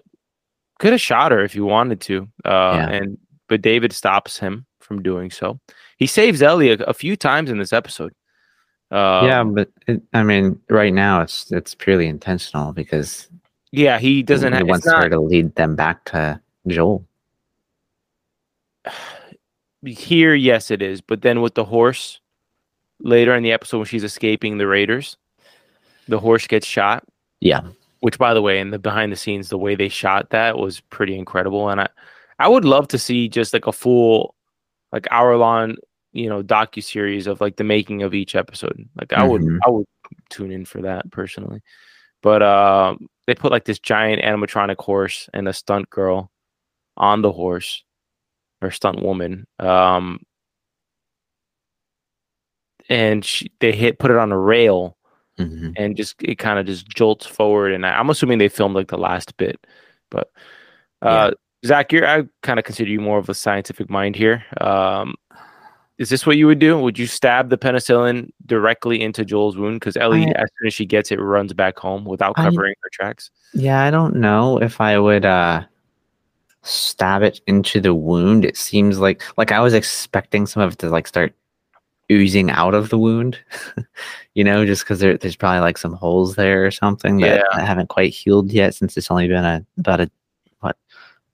[0.80, 2.90] could have shot her if he wanted to uh Yeah.
[2.90, 3.18] and
[3.50, 5.60] but david stops him from doing so
[5.98, 8.14] he saves ellie a, a few times in this episode
[8.92, 13.28] uh yeah, but it, I mean, right now it's it's purely intentional because
[13.74, 17.04] yeah he doesn't he have wants not, her to lead them back to Joel.
[19.86, 22.22] here yes it is but then with the horse
[23.02, 25.18] later in the episode when she's escaping the raiders
[26.08, 27.04] the horse gets shot
[27.42, 27.62] Yeah,
[28.00, 30.80] which by the way in the behind the scenes the way they shot that was
[30.80, 31.88] pretty incredible and i
[32.40, 34.36] i would love to see just like a full
[34.94, 35.76] like hour long
[36.14, 39.60] you know docu series of like the making of each episode like i would Mhm.
[39.66, 39.86] i would
[40.30, 41.62] tune in for that personally
[42.22, 46.32] but um they put like this giant animatronic horse and a stunt girl
[46.98, 47.84] on the horse
[48.62, 50.20] or stunt woman um
[52.90, 54.98] and she, they hit put it on a rail
[55.38, 57.72] hmm and just it kind of just jolts forward.
[57.72, 59.66] And I, I'm assuming they filmed like the last bit,
[60.12, 60.30] but
[61.02, 61.32] uh,
[61.66, 64.46] Zach, you're I kind of consider you more of a scientific mind here.
[64.62, 65.16] Um,
[65.98, 66.78] is this what you would do?
[66.80, 69.80] Would you stab the penicillin directly into Joel's wound?
[69.80, 72.74] Because Ellie, I- as soon as she gets it, runs back home without I- covering
[72.82, 73.30] her tracks.
[73.54, 75.64] Yeah, I don't know if I would uh
[76.64, 78.46] stab it into the wound.
[78.46, 81.34] It seems like like I was expecting some of it to like start
[82.12, 83.38] oozing out of the wound.
[84.34, 87.66] you know, just because there, there's probably like some holes there or something that, Yeah.
[87.66, 90.10] haven't quite healed yet since it's only been a about a
[90.62, 90.78] what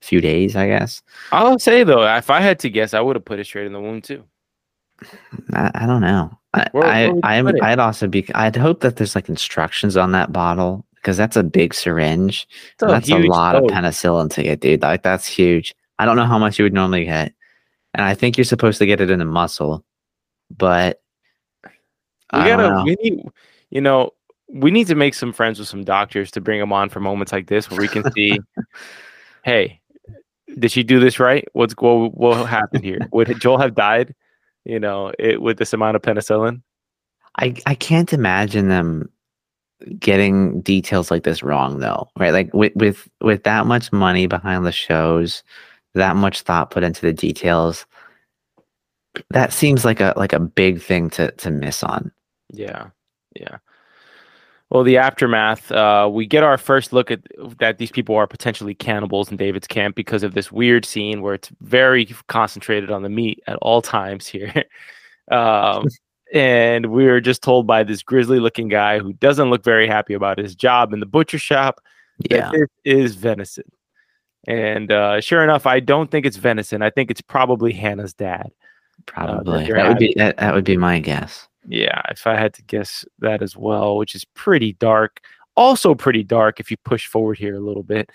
[0.00, 1.02] few days, I guess.
[1.32, 3.72] I'll say though, if I had to guess, I would have put it straight in
[3.72, 4.24] the wound too.
[5.52, 6.36] I, I don't know.
[6.52, 7.62] I, Where- I where would I'm.
[7.62, 11.42] I'd also be I'd hope that there's like instructions on that bottle because that's a
[11.42, 12.46] big syringe.
[12.82, 14.82] A that's a lot of penicillin to get, dude.
[14.82, 15.74] Like that's huge.
[15.98, 17.32] I don't know how much you would normally get,
[17.94, 19.84] and I think you're supposed to get it in the muscle,
[20.50, 21.00] but
[22.32, 23.22] We I gotta, we need,
[23.70, 24.12] you know,
[24.48, 27.32] we need to make some friends with some doctors to bring them on for moments
[27.32, 28.38] like this where we can see,
[29.44, 29.80] hey,
[30.58, 31.46] did she do this right?
[31.52, 33.00] What's what, what happened here?
[33.12, 34.14] Would Joel have died?
[34.64, 36.62] You know, it with this amount of penicillin.
[37.38, 39.10] I I can't imagine them
[39.98, 42.32] getting details like this wrong though, right?
[42.32, 45.42] Like with with with that much money behind the shows,
[45.94, 47.86] that much thought put into the details.
[49.30, 52.12] That seems like a like a big thing to to miss on.
[52.52, 52.88] Yeah,
[53.34, 53.58] yeah.
[54.70, 55.72] Well, the aftermath.
[55.72, 57.20] Uh, we get our first look at
[57.58, 61.34] that these people are potentially cannibals in David's camp because of this weird scene where
[61.34, 64.64] it's very concentrated on the meat at all times here.
[65.32, 65.88] um,
[66.32, 70.14] and we were just told by this grizzly looking guy who doesn't look very happy
[70.14, 71.80] about his job in the butcher shop
[72.30, 72.50] Yeah.
[72.50, 73.64] that this is venison.
[74.46, 76.80] And uh, sure enough, I don't think it's venison.
[76.80, 78.52] I think it's probably Hannah's dad.
[79.06, 79.66] Probably.
[79.66, 81.48] you're that would be that, that would be my guess.
[81.66, 85.20] Yeah, if I had to guess that as well, which is pretty dark.
[85.56, 88.10] Also pretty dark if you push forward here a little bit.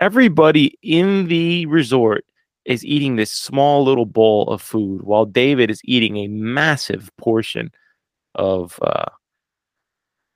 [0.00, 2.24] Everybody in the resort
[2.64, 7.70] is eating this small little bowl of food while David is eating a massive portion
[8.34, 9.06] of uh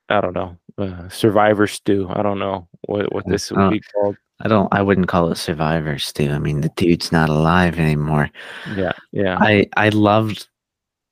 [0.09, 2.07] I don't know, uh, survivor stew.
[2.11, 4.17] I don't know what what this would be called.
[4.43, 6.31] I don't I wouldn't call it survivor, Stu.
[6.31, 8.29] I mean the dude's not alive anymore.
[8.77, 9.39] Yeah, yeah.
[9.41, 10.49] I I loved.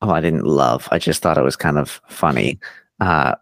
[0.02, 0.88] Oh, I didn't love.
[0.90, 2.58] I just thought it was kind of funny.
[3.00, 3.34] Uh,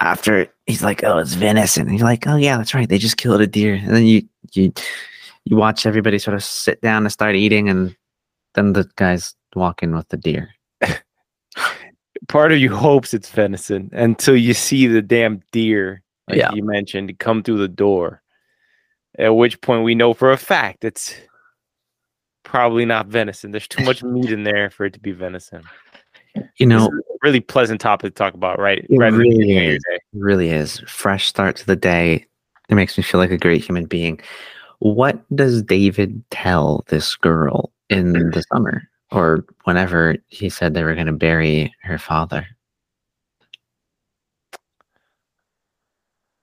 [0.00, 2.88] after he's like, "Oh, it's venison," and you're like, "Oh yeah, that's right.
[2.88, 4.72] They just killed a deer." And then you you
[5.44, 7.96] you watch everybody sort of sit down and start eating, and
[8.54, 10.50] then the guys walk in with the deer.
[12.28, 16.52] part of you hopes it's venison until you see the damn deer, like Yeah.
[16.52, 18.22] you mentioned, come through the door.
[19.18, 21.14] At which point we know for a fact it's
[22.56, 23.50] probably not venison.
[23.50, 25.62] There's too much meat in there for it to be venison.
[26.56, 26.90] You know,
[27.22, 28.86] really pleasant topic to talk about, right?
[28.88, 29.84] It right really beginning of your is.
[29.90, 32.24] it really is fresh start to the day.
[32.70, 34.20] It makes me feel like a great human being.
[34.78, 40.94] What does David tell this girl in the summer or whenever he said they were
[40.94, 42.46] going to bury her father?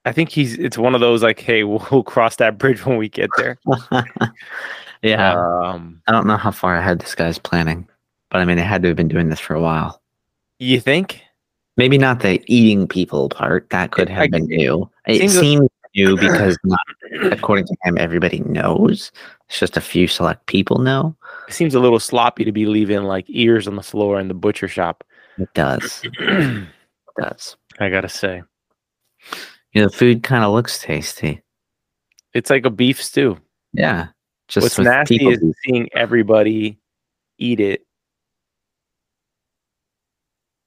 [0.04, 2.96] I think he's it's one of those like, hey, we'll, we'll cross that bridge when
[2.96, 3.58] we get there.
[5.02, 5.34] yeah.
[5.34, 7.88] Um I don't know how far ahead this guy's planning,
[8.30, 10.00] but I mean, they had to have been doing this for a while.
[10.58, 11.20] you think?
[11.76, 13.68] Maybe not the eating people part.
[13.70, 14.88] That could have I- been new.
[15.06, 16.80] It seems seems new because, not,
[17.32, 19.10] according to him, everybody knows.
[19.48, 21.16] It's just a few select people know.
[21.48, 24.34] It seems a little sloppy to be leaving like ears on the floor in the
[24.34, 25.02] butcher shop.
[25.38, 26.02] It does.
[26.20, 27.56] It does.
[27.78, 28.42] I gotta say.
[29.74, 31.42] The food kind of looks tasty.
[32.32, 33.38] It's like a beef stew.
[33.72, 34.08] Yeah.
[34.48, 36.78] Just What's nasty is seeing everybody
[37.38, 37.84] eat it.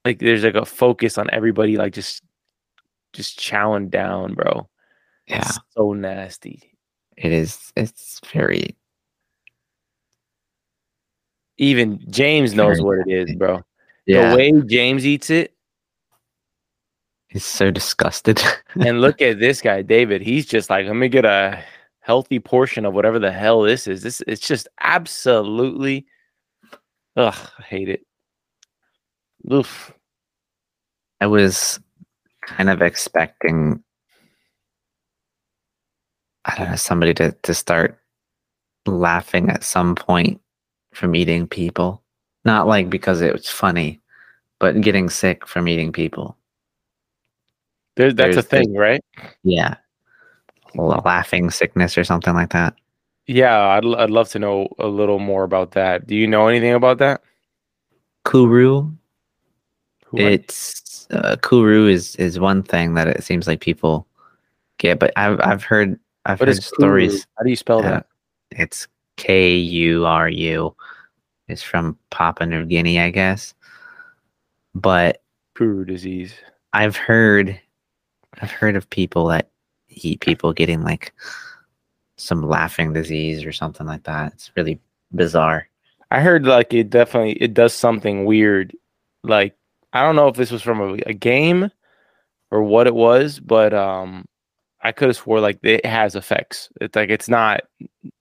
[0.03, 2.21] Like there's like a focus on everybody like just
[3.13, 4.67] just chowing down, bro.
[5.27, 6.73] yeah, It's so nasty.
[7.17, 7.71] it is.
[7.75, 8.75] It's very.
[11.57, 13.61] Even James knows what it is, bro.
[14.05, 14.31] Yeah.
[14.31, 15.53] The way James eats it,
[17.27, 18.41] He's so disgusted.
[18.79, 20.21] and look at this guy, David.
[20.21, 21.61] He's just like, let me get a
[21.99, 24.01] healthy portion of whatever the hell this is.
[24.01, 26.05] This it's just absolutely
[27.17, 28.05] ugh, I hate it.
[29.51, 29.93] Oof.
[31.19, 31.79] I was
[32.41, 33.83] kind of expecting
[36.45, 37.99] I don't know somebody to to start
[38.85, 40.39] laughing at some point
[40.93, 42.01] from eating people.
[42.45, 43.99] Not like because it was funny,
[44.59, 46.37] but getting sick from eating people.
[47.97, 49.03] There, that's a There's- there's- thing, right?
[49.43, 49.75] Yeah.
[50.77, 52.75] A laughing sickness or something like that.
[53.25, 56.07] Yeah, I'd, l- I'd love to know a little more about that.
[56.07, 57.21] Do you know anything about that?
[58.25, 58.91] Kuru.
[60.05, 64.07] Who It's uh, Kuru is is one thing that it seems like people
[64.77, 67.11] get, but I've I've heard I've what heard stories.
[67.11, 67.23] Kuru?
[67.37, 68.05] How do you spell that?
[68.51, 70.75] It's K U R U.
[71.47, 73.53] It's from Papua New Guinea, I guess.
[74.75, 75.21] But
[75.55, 76.33] Kuru disease.
[76.73, 77.59] I've heard
[78.41, 79.49] I've heard of people that
[79.89, 81.13] eat people getting like
[82.17, 84.33] some laughing disease or something like that.
[84.33, 84.79] It's really
[85.13, 85.67] bizarre.
[86.11, 88.75] I heard like it definitely it does something weird.
[89.23, 89.55] Like
[89.93, 91.69] I don't know if this was from a, a game
[92.51, 94.25] or what it was, but um
[94.81, 96.69] I could have swore like it has effects.
[96.79, 97.61] It's like it's not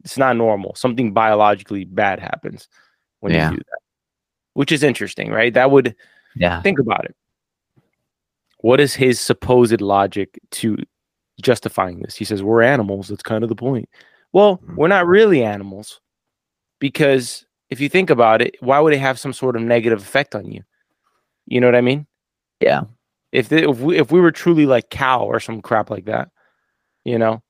[0.04, 0.74] it's not normal.
[0.74, 2.68] Something biologically bad happens
[3.20, 3.50] when Yeah.
[3.50, 3.78] you do that.
[4.54, 5.52] Which is interesting, right?
[5.54, 5.94] That would
[6.34, 6.62] Yeah.
[6.62, 7.14] think about it.
[8.58, 10.76] What is his supposed logic to
[11.40, 12.16] justifying this?
[12.16, 13.08] He says we're animals.
[13.08, 13.88] That's kind of the point.
[14.32, 14.76] Well, Mhm.
[14.76, 16.00] we're not really animals
[16.80, 20.34] because if you think about it, why would it have some sort of negative effect
[20.34, 20.62] on you?
[21.46, 22.06] You know what I mean?
[22.60, 22.82] Yeah.
[23.32, 26.30] If the, if we if we were truly like cow or some crap like that,
[27.04, 27.42] you know,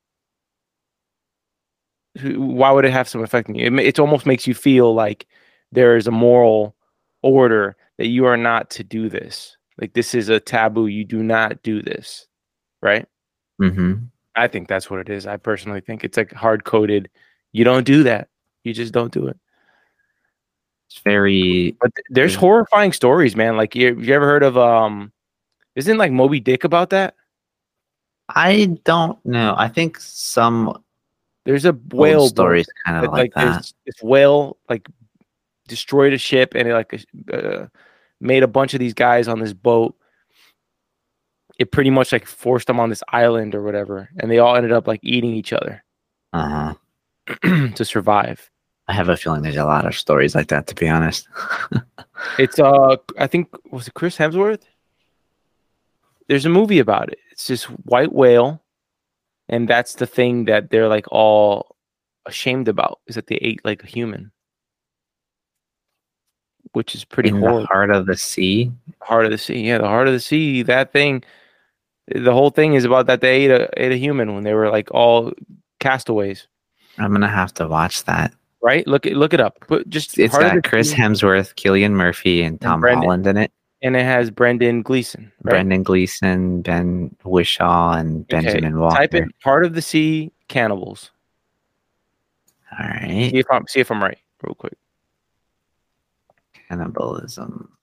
[2.34, 3.66] why would it have some effect on you?
[3.66, 5.26] It, it almost makes you feel like
[5.72, 6.74] there is a moral
[7.22, 9.56] order that you are not to do this.
[9.80, 10.86] Like this is a taboo.
[10.86, 12.26] You do not do this,
[12.82, 13.06] right?
[13.60, 14.04] Mm-hmm.
[14.34, 15.26] I think that's what it is.
[15.26, 17.08] I personally think it's like hard coded.
[17.52, 18.28] You don't do that.
[18.64, 19.38] You just don't do it.
[20.88, 23.56] It's very But th- there's horrifying stories, man.
[23.56, 25.12] Like you, you ever heard of um?
[25.74, 27.14] Isn't like Moby Dick about that?
[28.28, 29.54] I don't know.
[29.56, 30.82] I think some
[31.44, 33.58] There's a whale stories kind of like, that.
[33.58, 34.88] this, this whale like
[35.68, 37.66] destroyed a ship and it like uh,
[38.20, 39.94] made a bunch of these guys on this boat.
[41.58, 44.72] It pretty much like forced them on this island or whatever, and they all ended
[44.72, 45.82] up like eating each other
[46.32, 46.74] Uh-huh.
[47.74, 48.50] to survive.
[48.88, 51.28] I have a feeling there's a lot of stories like that to be honest.
[52.38, 54.62] It's uh, I think was it Chris Hemsworth?
[56.28, 57.18] There's a movie about it.
[57.30, 58.62] It's this white whale,
[59.50, 61.76] and that's the thing that they're like all
[62.24, 64.32] ashamed about is that they ate like a human,
[66.72, 67.60] which is pretty In horrible.
[67.60, 68.72] the heart of the sea.
[69.00, 70.62] Heart of the sea, yeah, the heart of the sea.
[70.62, 71.22] That thing,
[72.14, 74.70] the whole thing is about that they ate a ate a human when they were
[74.70, 75.32] like all
[75.80, 76.46] castaways,
[76.98, 78.32] I'm gonna have to watch that.
[78.62, 78.86] right?
[78.86, 79.58] Look it look it up.
[79.68, 83.52] But just It's got Chris Sea, Hemsworth, Cillian Murphy, and Tom Brendan- Holland in it.
[83.82, 85.30] and it has Brendan Gleeson.
[85.42, 85.52] Right?
[85.52, 88.96] Brendan Gleeson, Ben Whishaw, and Okay, Benjamin Walker.
[88.96, 91.10] Type in "Heart of the Sea" cannibals.
[92.72, 93.30] All right.
[93.30, 94.74] See if I'm see if I'm right, real quick.
[96.68, 97.76] Cannibalism.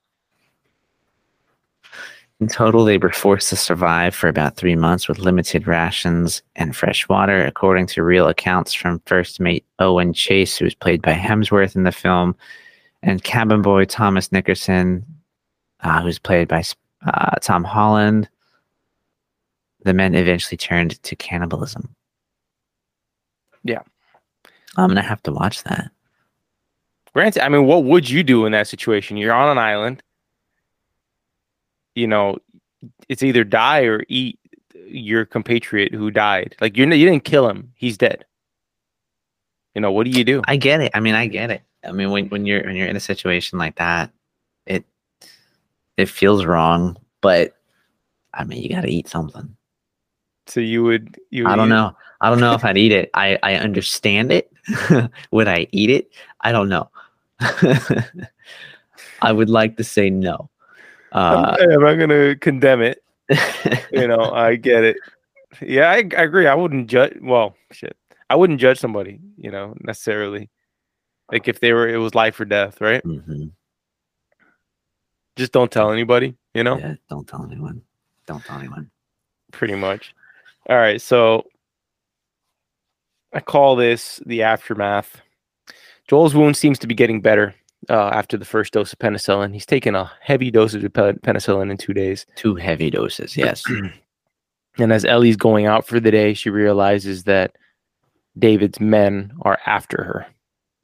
[2.40, 6.76] In total, they were forced to survive for about three months with limited rations and
[6.76, 11.14] fresh water, according to real accounts from first mate Owen Chase, who was played by
[11.14, 12.36] Hemsworth in the film,
[13.02, 15.06] and cabin boy Thomas Nickerson,
[15.82, 16.64] uh, who's played by
[17.06, 18.28] uh, Tom Holland.
[19.86, 21.96] The men eventually turned to cannibalism.
[23.64, 23.84] Yeah.
[24.76, 25.92] I'm gonna have to watch that.
[27.14, 29.18] Granted, I mean, what would you do in that situation?
[29.18, 30.02] You're on an island.
[31.96, 32.38] You know,
[33.08, 34.40] it's either die or eat
[34.88, 36.56] your compatriot who died.
[36.60, 38.26] Like you're you didn't kill him; he's dead.
[39.76, 40.42] You know, what do you do?
[40.48, 40.92] I get it.
[40.94, 41.62] I mean, I get it.
[41.84, 44.12] I mean, when, when you're when you're in a situation like that,
[44.66, 44.84] it
[45.98, 47.56] it feels wrong, but
[48.34, 49.56] I mean, you got to eat something.
[50.48, 51.48] So you would you?
[51.48, 51.96] I don't you- know.
[52.22, 53.10] I don't know if I'd eat it.
[53.14, 54.52] I I understand it.
[55.32, 56.12] would I eat it?
[56.42, 56.90] I don't know.
[59.22, 60.50] I would like to say no.
[61.12, 63.04] Uh, I'm, I'm not gonna condemn it.
[63.92, 64.98] You know, I get it.
[65.62, 66.48] Yeah, I, I agree.
[66.48, 67.16] I wouldn't judge.
[67.22, 67.96] Well, shit,
[68.30, 69.20] I wouldn't judge somebody.
[69.38, 70.50] You know, necessarily.
[71.32, 73.04] Like if they were, it was life or death, right?
[73.04, 73.52] mhm.
[75.36, 76.36] Just don't tell anybody.
[76.54, 76.78] You know.
[76.78, 77.82] Yeah, don't tell anyone.
[78.26, 78.90] Don't tell anyone.
[79.52, 80.14] pretty much.
[80.70, 81.46] All right, so
[83.34, 85.22] I call this the aftermath.
[86.08, 87.56] Joel's wound seems to be getting better
[87.90, 89.54] uh, after the first dose of penicillin.
[89.54, 92.26] He's taken a heavy dosage of pe- penicillin in two days.
[92.36, 93.36] Two heavy doses.
[93.38, 93.64] Yes.
[94.80, 97.56] And as Ellie's going out for the day, she realizes that
[98.40, 100.26] David's men are after her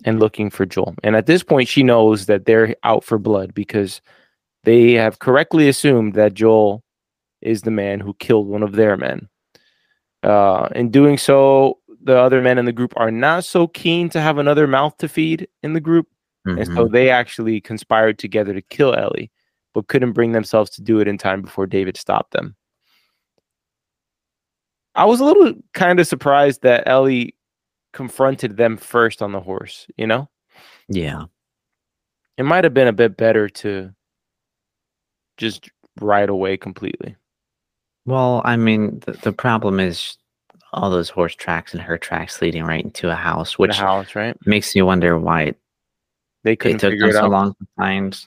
[0.06, 0.96] and looking for Joel.
[1.04, 4.02] And at this point, she knows that they're out for blood because
[4.64, 6.84] they have correctly assumed that Joel
[7.42, 9.28] is the man who killed one of their men.
[10.22, 14.22] Uh, in doing so, the other men in the group are not so keen to
[14.22, 16.08] have another mouth to feed in the group.
[16.46, 16.92] And so Mhm.
[16.92, 19.30] they actually conspired together to kill Ellie,
[19.74, 22.56] but couldn't bring themselves to do it in time before David stopped them.
[24.96, 27.36] I was a little kind of surprised that Ellie
[27.94, 30.30] confronted them first on the horse, you know?
[30.88, 31.26] Yeah.
[32.38, 33.94] It might have been a bit better to
[35.38, 35.70] just
[36.00, 37.16] right away completely.
[38.06, 40.18] Well, I mean, the, the problem is
[40.74, 44.36] all those horse tracks and her tracks leading right into a house, which house, right?
[44.46, 45.54] makes you wonder why
[46.44, 47.32] They couldn't took figure them it so out.
[47.32, 48.26] long to find,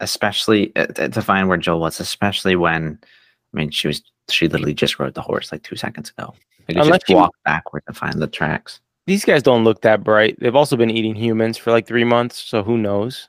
[0.00, 4.74] especially uh, to find where Joel was, especially when, I mean, she was she literally
[4.74, 6.34] just rode the horse like two seconds ago.
[6.68, 8.80] Like, you Unless just you- walk backward to find the tracks.
[9.06, 10.38] These guys don't look that bright.
[10.38, 13.26] They've also been eating humans for like three months, so who knows?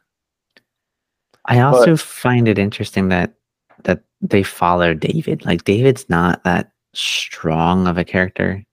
[1.46, 3.34] I also find it interesting that
[3.84, 5.46] that they follow David.
[5.46, 8.64] Like David's not that strong of a character.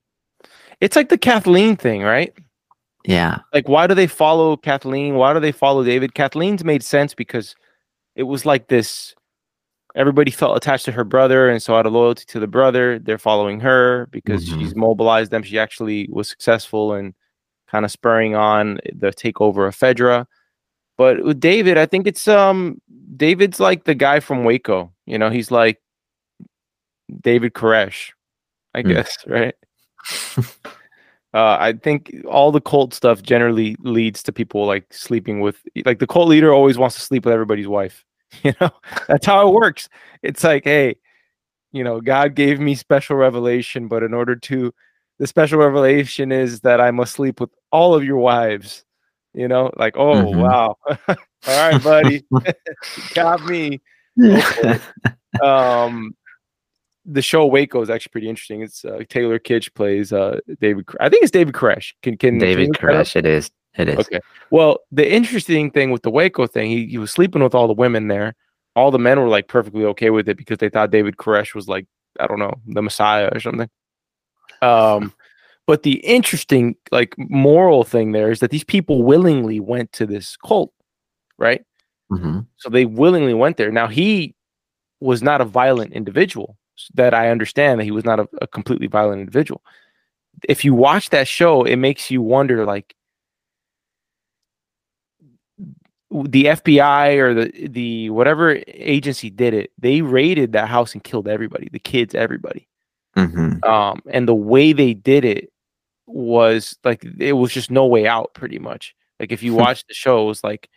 [0.81, 2.33] It's like the Kathleen thing, right?
[3.05, 3.39] Yeah.
[3.55, 5.15] Like, why do they follow Kathleen?
[5.15, 6.15] Why do they follow David?
[6.15, 7.55] Kathleen's made sense because
[8.17, 9.15] it was like this.
[9.95, 13.17] Everybody felt attached to her brother, and so out of loyalty to the brother, they're
[13.17, 14.59] following her because Mhm.
[14.59, 15.43] she's mobilized them.
[15.43, 17.15] She actually was successful in
[17.69, 20.27] kind of spurring on the takeover of FEDRA.
[20.99, 22.81] But with David, I think it's um
[23.17, 24.93] David's like the guy from Waco.
[25.07, 25.81] You know, he's like
[27.21, 28.11] David Koresh,
[28.75, 28.89] I Hmm.
[28.89, 29.55] guess, right?
[31.35, 35.99] Uh, I think all the cult stuff generally leads to people like sleeping with, like
[35.99, 38.05] the cult leader always wants to sleep with everybody's wife.
[38.43, 38.71] You know,
[39.09, 39.89] that's how it works.
[40.23, 40.97] It's like, hey,
[41.73, 44.75] you know, God gave me special revelation, but in order to,
[45.19, 48.85] the special revelation is that I must sleep with all of your wives.
[49.33, 50.41] You know, like, oh Mhm.
[50.43, 50.77] wow,
[51.09, 52.25] all right, buddy,
[53.15, 53.81] got me.
[55.43, 56.15] Um,
[57.07, 58.63] the show Waco is actually pretty interesting.
[58.63, 60.87] It's uh, Taylor Kitsch plays uh David.
[61.01, 61.93] I think it's David Koresh.
[62.03, 63.07] Can can David you look that up?
[63.07, 63.51] Koresh, it is.
[63.79, 63.99] It is.
[63.99, 64.21] Okay.
[64.51, 67.75] Well, the interesting thing with the Waco thing, he, he was sleeping with all the
[67.75, 68.35] women there.
[68.75, 71.69] All the men were like perfectly okay with it because they thought David Koresh was
[71.69, 71.87] like,
[72.19, 73.69] I don't know, the Messiah or something.
[74.63, 75.13] Um,
[75.67, 80.37] but the interesting, like, moral thing there is that these people willingly went to this
[80.37, 80.73] cult,
[81.39, 81.63] right?
[82.09, 83.71] hmm So they willingly went there.
[83.71, 84.35] Now he
[85.01, 86.57] was not a violent individual.
[86.95, 89.63] That I understand that he was not a, a completely violent individual.
[90.49, 92.95] If you watch that show, it makes you wonder, like
[96.11, 99.71] the FBI or the the whatever agency did it.
[99.79, 102.69] They raided that house and killed everybody, the kids, everybody.
[103.15, 105.51] hmm Um, and the way they did it
[106.07, 108.95] was like it was just no way out, pretty much.
[109.19, 110.69] Like if you watch the show, it was like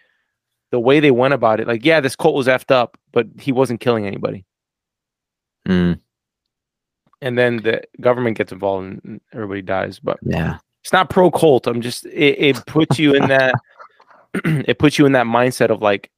[0.72, 1.68] the way they went about it.
[1.68, 4.46] Like, yeah, this cult was effed up, but he wasn't killing anybody.
[5.70, 6.00] Mm,
[7.22, 10.00] And then the government gets involved and everybody dies.
[10.00, 10.58] But yeah.
[10.84, 11.68] it's not pro cult.
[11.68, 13.54] I'm just it, it puts you in that
[14.46, 16.10] it puts you in that mindset of like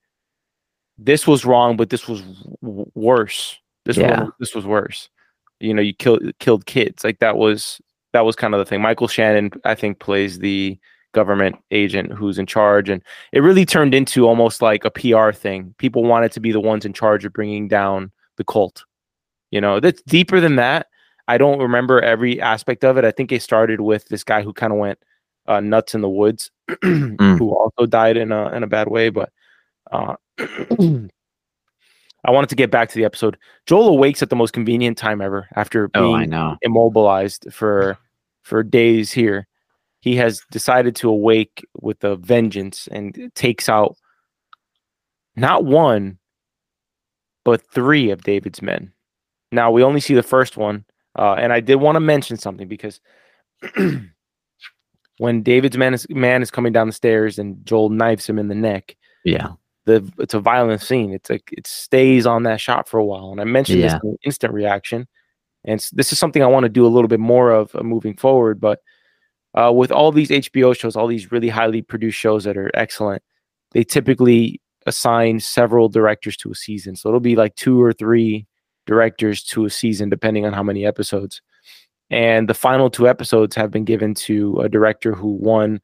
[0.97, 2.21] this was wrong, but this was
[2.61, 3.57] w- worse.
[3.85, 4.27] This Yeah.
[4.39, 5.09] this was worse.
[5.59, 7.03] You know, you killed killed kids.
[7.03, 7.81] Like that was
[8.13, 8.81] that was kind of the thing.
[8.81, 10.77] Michael Shannon, I think, plays the
[11.13, 15.73] government agent who's in charge, and it really turned into almost like a PR thing.
[15.77, 18.83] People wanted to be the ones in charge of bringing down the cult.
[19.51, 20.87] You know, that's deeper than that.
[21.27, 23.05] I don't remember every aspect of it.
[23.05, 24.99] I think it started with this guy who kind of went
[25.47, 29.09] uh, nuts in the woods, who also died in a in a bad way.
[29.09, 29.29] But
[29.91, 33.37] uh, I wanted to get back to the episode.
[33.65, 36.29] Joel awakes at the most convenient time ever after Oh, being
[36.61, 37.97] immobilized for
[38.43, 39.47] for days here.
[40.01, 43.95] He has decided to awake with a vengeance and takes out
[45.35, 46.17] not one,
[47.45, 48.91] but three of David's men.
[49.51, 50.85] Now we only see the first one,
[51.17, 52.99] uh, and I did want to mention something because
[55.17, 58.47] when David's man is man is coming down the stairs and Joel knifes him in
[58.47, 59.49] the neck, Yeah.
[59.85, 61.11] the it's a violent scene.
[61.13, 63.31] It's like it stays on that shot for a while.
[63.31, 63.93] And I mentioned Yeah.
[63.95, 65.07] this in instant reaction,
[65.65, 68.15] and this is something I want to do a little bit more of uh, moving
[68.15, 68.59] forward.
[68.59, 68.79] But
[69.53, 73.21] uh, with all these HBO shows, all these really highly produced shows that are excellent,
[73.73, 76.95] they typically assign several directors to a season.
[76.95, 78.47] So it'll be like two or three
[78.85, 81.41] directors to a season, depending on how many episodes.
[82.09, 85.79] And the final two episodes have been given to a director who won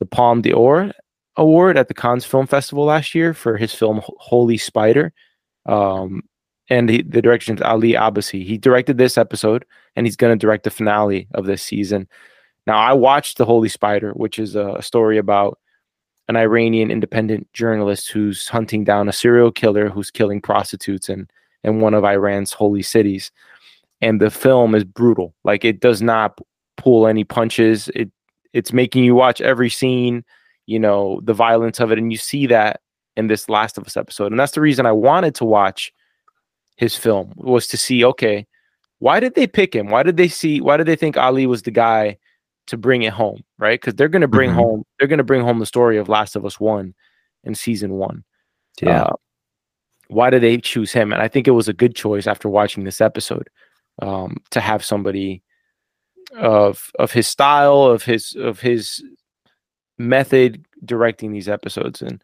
[0.00, 0.92] the Palme d'Or
[1.36, 5.12] award at the Cannes Film Festival last year for his film Holy Spider.
[5.66, 6.22] Um,
[6.68, 8.44] and the, the direction is Ali Abbasi.
[8.44, 9.64] He directed this episode
[9.96, 12.08] and he's going to direct the finale of this season.
[12.66, 15.58] Now, I watched The Holy Spider, which is a, story about
[16.28, 21.28] an Iranian independent journalist who's hunting down a serial killer who's killing prostitutes in,
[21.64, 23.30] in one of Iran's holy cities.
[24.00, 25.34] And the film is brutal.
[25.44, 26.38] Like it does not
[26.76, 27.88] pull any punches.
[27.94, 28.10] It
[28.52, 30.24] it's making you watch every scene
[30.66, 32.80] you know the violence of it and you see that
[33.16, 35.92] in this last of us episode and that's the reason i wanted to watch
[36.76, 38.46] his film was to see okay
[39.00, 41.62] why did they pick him why did they see why did they think ali was
[41.62, 42.16] the guy
[42.66, 44.54] to bring it home right because they're going to bring Mhm.
[44.54, 46.94] home they're going to bring home the story of last of us one
[47.44, 48.24] in season one
[48.82, 49.02] Yeah.
[49.02, 49.12] Uh,
[50.08, 51.12] why did they choose him?
[51.12, 53.48] And I think it was a good choice after watching this episode
[54.00, 55.42] um, to have somebody
[56.36, 59.02] of of his style, of his of his
[59.98, 62.02] method directing these episodes.
[62.02, 62.22] And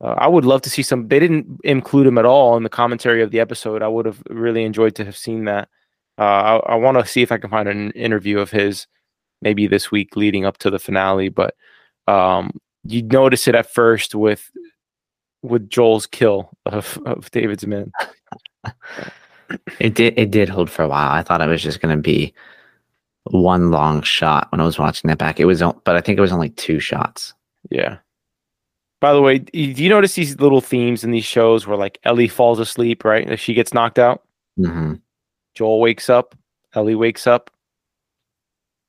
[0.00, 1.08] uh, I would love to see some.
[1.08, 3.82] They didn't include him at all in the commentary of the episode.
[3.82, 5.68] I would have really enjoyed to have seen that.
[6.18, 8.86] Uh, I, I want to see if I can find an interview of his,
[9.40, 11.28] maybe this week leading up to the finale.
[11.28, 11.54] But
[12.06, 12.50] um,
[12.84, 14.50] you notice it at first with
[15.42, 17.92] with Joel's kill of of David's men.
[19.80, 20.18] It did.
[20.18, 21.10] It did hold for a while.
[21.10, 22.34] I thought it was just going to be
[23.24, 25.40] one long shot when I was watching that back.
[25.40, 27.34] It was, but I think it was only two shots.
[27.70, 27.98] Yeah.
[29.00, 32.28] By the way, do you notice these little themes in these shows where like Ellie
[32.28, 33.28] falls asleep, right?
[33.28, 34.24] Like she gets knocked out.
[34.58, 34.94] Mm-hmm.
[35.54, 36.34] Joel wakes up.
[36.74, 37.50] Ellie wakes up.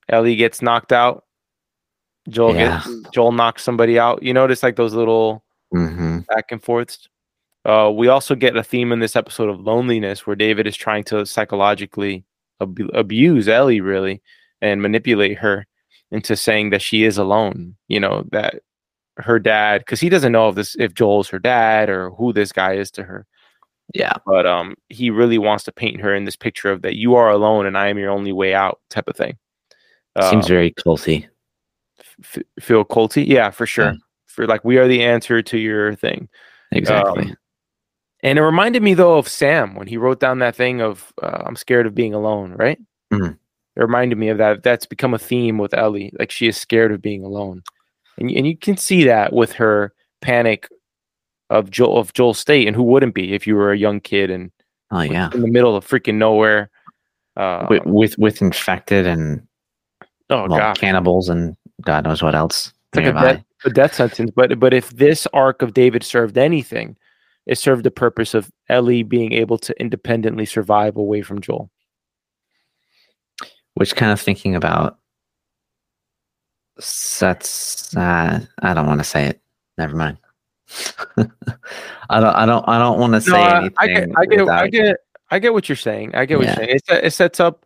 [0.09, 1.25] Ellie gets knocked out.
[2.27, 2.81] Joel Yeah.
[2.83, 4.23] gets Joel knocks somebody out.
[4.23, 5.43] You notice like those little
[5.73, 6.19] Mm-hmm.
[6.27, 7.07] back and forths.
[7.65, 11.03] Uh, we also get a theme in this episode of loneliness where David is trying
[11.05, 12.23] to psychologically
[12.61, 14.21] ab- abuse Ellie, really,
[14.61, 15.67] and manipulate her
[16.11, 17.75] into saying that she is alone.
[17.87, 18.61] You know that
[19.17, 22.51] her dad, because he doesn't know if this if Joel's her dad or who this
[22.51, 23.27] guy is to her.
[23.93, 24.13] Yeah.
[24.25, 27.29] But um, he really wants to paint her in this picture of that you are
[27.29, 29.37] alone and I am your only way out type of thing.
[30.29, 31.27] Seems Uh, very culty.
[32.23, 33.85] f- feel culty, yeah, for sure.
[33.85, 33.97] Yeah.
[34.29, 36.29] For like we are the answer to your thing.
[36.71, 37.25] Exactly.
[37.25, 37.37] Um,
[38.21, 41.43] And it reminded me though of Sam when he wrote down that thing of uh,
[41.45, 42.79] I'm scared of being alone, right?
[43.11, 43.33] Mhm.
[43.75, 44.61] It reminded me of that.
[44.63, 46.11] That's become a theme with Ellie.
[46.19, 47.63] Like she is scared of being alone,
[48.17, 50.67] and and you can see that with her panic
[51.49, 54.29] of Joel of Joel State, and who wouldn't be if you were a young kid
[54.29, 54.51] and
[54.91, 55.29] oh yeah.
[55.33, 56.69] in the middle of freaking nowhere.
[57.37, 59.41] Uh, with, with with infected and
[60.29, 63.33] oh well, god, cannibals and God knows what else It's like a nearby.
[63.33, 64.31] death, a death sentence.
[64.35, 66.95] But but if this arc of David served anything,
[67.45, 71.69] it served the purpose of Ellie being able to independently survive away from Joel.
[73.75, 74.97] Which kind of thinking about
[76.79, 77.95] sets.
[77.95, 79.41] Uh, I don't want to say it.
[79.77, 80.17] Never mind.
[81.17, 82.35] I don't.
[82.35, 82.67] I don't.
[82.67, 83.75] I don't want to say No, I- anything.
[83.77, 84.97] I get, I get, I get,
[85.31, 86.15] I get what you're saying.
[86.15, 86.55] I get what Yeah.
[86.59, 86.79] you're saying.
[87.01, 87.65] It, it sets up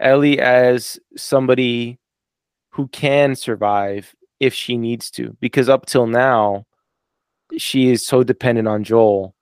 [0.00, 1.98] Ellie as somebody
[2.70, 6.66] who can survive if she needs to, because up till now,
[7.56, 9.34] she is so dependent on Joel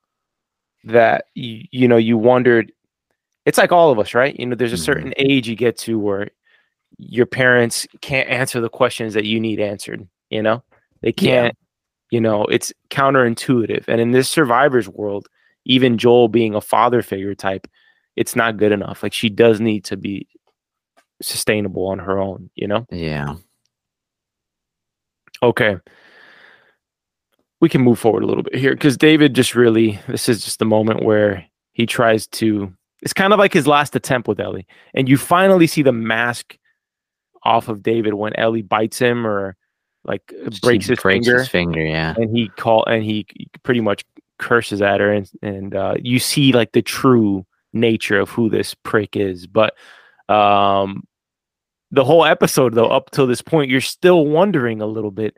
[0.84, 2.70] that you, you know you wondered.
[3.46, 4.38] It's like all of us, right?
[4.38, 4.84] You know, there's a Mhm.
[4.84, 6.30] certain age you get to where
[6.98, 10.07] your parents can't answer the questions that you need answered.
[10.28, 10.62] You know,
[11.01, 11.57] they can't.
[12.11, 15.28] You know, it's counterintuitive, and in this survivor's world,
[15.64, 17.66] even Joel being a father figure type,
[18.16, 19.03] it's not good enough.
[19.03, 20.26] Like she does need to be
[21.22, 22.86] sustainable on her own, you know?
[22.90, 23.36] Yeah.
[25.43, 25.76] Okay.
[27.61, 30.59] We can move forward a little bit here because David just really, this is just
[30.59, 32.72] the moment where he tries to,
[33.03, 34.66] it's kind of like his last attempt with Ellie.
[34.95, 36.57] And you finally see the mask
[37.43, 39.57] off of David when Ellie bites him or
[40.05, 40.32] like
[40.62, 41.38] breaks his breaks finger.
[41.41, 41.84] his finger.
[41.84, 42.14] Yeah.
[42.16, 43.26] and he call and he
[43.62, 44.05] pretty much
[44.38, 48.74] curses at her and and uh, you see like the true nature of who this
[48.74, 49.74] prick is but
[50.28, 51.05] um
[51.91, 55.36] the whole episode though up till this point you're still wondering a little bit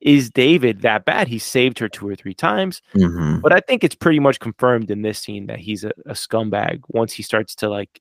[0.00, 1.28] is david that bad?
[1.28, 2.80] He saved her two or three times.
[2.92, 6.12] Hmm but i think it's pretty much confirmed in this scene that he's a, a
[6.12, 8.00] scumbag once he starts to like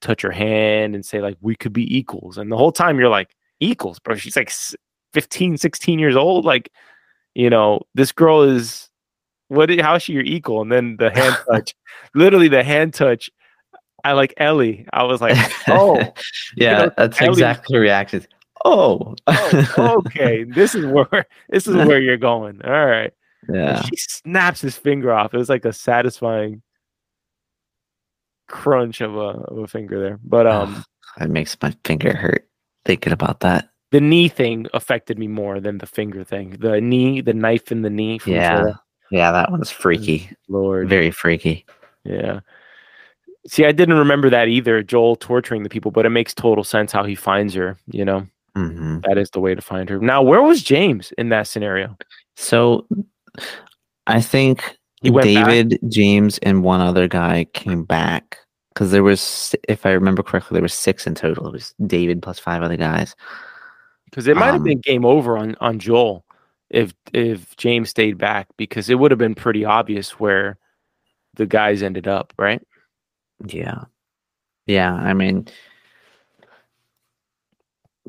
[0.00, 2.38] touch her hand and say like we could be equals.
[2.38, 4.14] And the whole time you're like equals bro?
[4.14, 4.76] She's like s-
[5.14, 6.44] 15 16 years old?
[6.44, 6.70] Like
[7.34, 8.88] you know this girl is
[9.48, 10.62] what how is she your equal?
[10.62, 11.74] And then the hand touch
[12.14, 13.30] literally the hand touch
[14.04, 15.36] i like ellie i was like
[15.68, 16.00] oh
[16.56, 16.78] yeah.
[16.78, 18.26] know, that's Ellie- exactly the reaction.
[18.64, 19.14] Oh.
[19.28, 23.12] oh okay this is where this is where you're going all right
[23.46, 23.82] And yeah.
[23.82, 25.32] she snaps his finger off.
[25.32, 26.60] It was like a satisfying
[28.48, 29.18] crunch of a
[29.50, 30.18] of a finger there.
[30.24, 30.84] But um
[31.20, 32.48] It makes my finger hurt
[32.84, 33.68] thinking about that.
[33.92, 36.56] the knee thing affected me more than the finger thing.
[36.58, 38.58] The knee, the knife in the knee Yeah.
[38.62, 38.74] Joel.
[39.10, 40.30] Yeah, that one's freaky.
[40.48, 40.88] Lord.
[40.88, 41.64] Very freaky.
[42.04, 42.40] Yeah.
[43.46, 46.92] See, I didn't remember that either, Joel torturing the people, but it makes total sense
[46.92, 48.26] how he finds her, you know.
[48.54, 49.98] hmm That is the way to find her.
[49.98, 51.96] Now, where was James in that scenario?
[52.36, 52.86] So
[54.06, 55.46] I think went back?
[55.46, 58.38] David, James, and one other guy came back
[58.74, 61.46] because there was, if I remember correctly, there was six in total.
[61.48, 63.14] It was David plus five other guys.
[64.06, 66.24] Because it might have Um, been game over on on Joel
[66.70, 70.58] if if James stayed back because it would have been pretty obvious where
[71.34, 72.62] the guys ended up, right?
[73.46, 73.84] Yeah,
[74.66, 74.92] yeah.
[74.94, 75.46] I mean,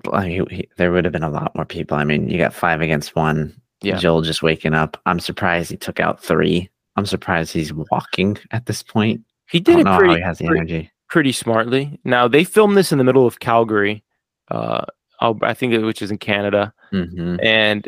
[0.05, 1.97] well, he- he- there would have been a lot more people.
[1.97, 3.59] I mean, you got five against one.
[3.82, 3.97] Yeah.
[3.97, 4.99] Joel just waking up.
[5.05, 6.69] I'm surprised he took out three
[6.99, 9.21] I'm surprised he's walking at this point.
[9.49, 10.91] He did it know how pretty, he has the pretty, energy.
[11.07, 11.97] pretty smartly.
[12.03, 14.03] Now they filmed this in the middle of Calgary,
[14.51, 14.84] uh,
[15.21, 17.88] I think which is in Canada, hmm and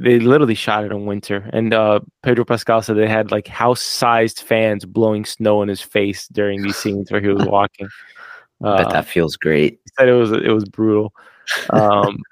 [0.00, 1.48] they literally shot it in winter.
[1.52, 6.26] And uh, Pedro Pascal said they had like house-sized fans blowing snow in his face
[6.28, 7.88] during these scenes where he was walking.
[8.64, 9.78] Uh, Bet that feels great.
[9.84, 11.12] he said it was it was brutal.
[11.70, 12.18] Um,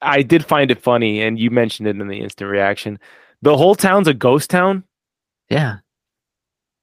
[0.00, 3.00] I did find it funny, and you mentioned it in the instant reaction.
[3.42, 4.84] The whole town's a ghost town.
[5.48, 5.78] Yeah.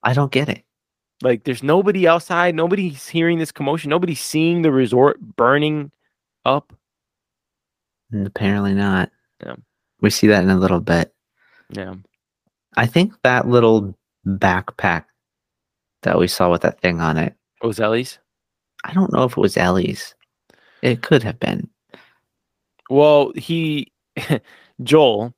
[0.03, 0.63] I don't get it.
[1.21, 2.55] Like, there's nobody outside.
[2.55, 3.89] Nobody's hearing this commotion.
[3.89, 5.91] Nobody's seeing the resort burning
[6.43, 6.73] up.
[8.13, 9.11] Apparently not.
[9.45, 9.55] Yeah.
[10.01, 11.13] We see that in a little bit.
[11.69, 11.95] Yeah,
[12.75, 13.97] I think that little
[14.27, 15.05] backpack
[16.03, 17.33] that we saw with that thing on it,
[17.63, 18.19] oh, was Ellie's.
[18.83, 20.13] I don't know if it was Ellie's.
[20.83, 21.67] It could have been.
[22.89, 23.91] Well, he
[24.83, 25.33] Joel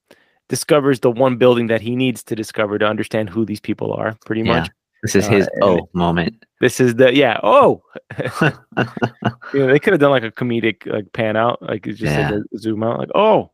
[0.50, 4.18] discovers the one building that he needs to discover to understand who these people are.
[4.26, 4.60] Pretty Yeah.
[4.60, 4.70] much.
[5.04, 6.44] This is Uh, his oh moment.
[6.60, 7.40] This is the yeah.
[7.44, 7.84] Oh,
[8.42, 12.16] you know, they could have done like a comedic like pan out, like it's just
[12.18, 13.52] like a zoom out, like oh,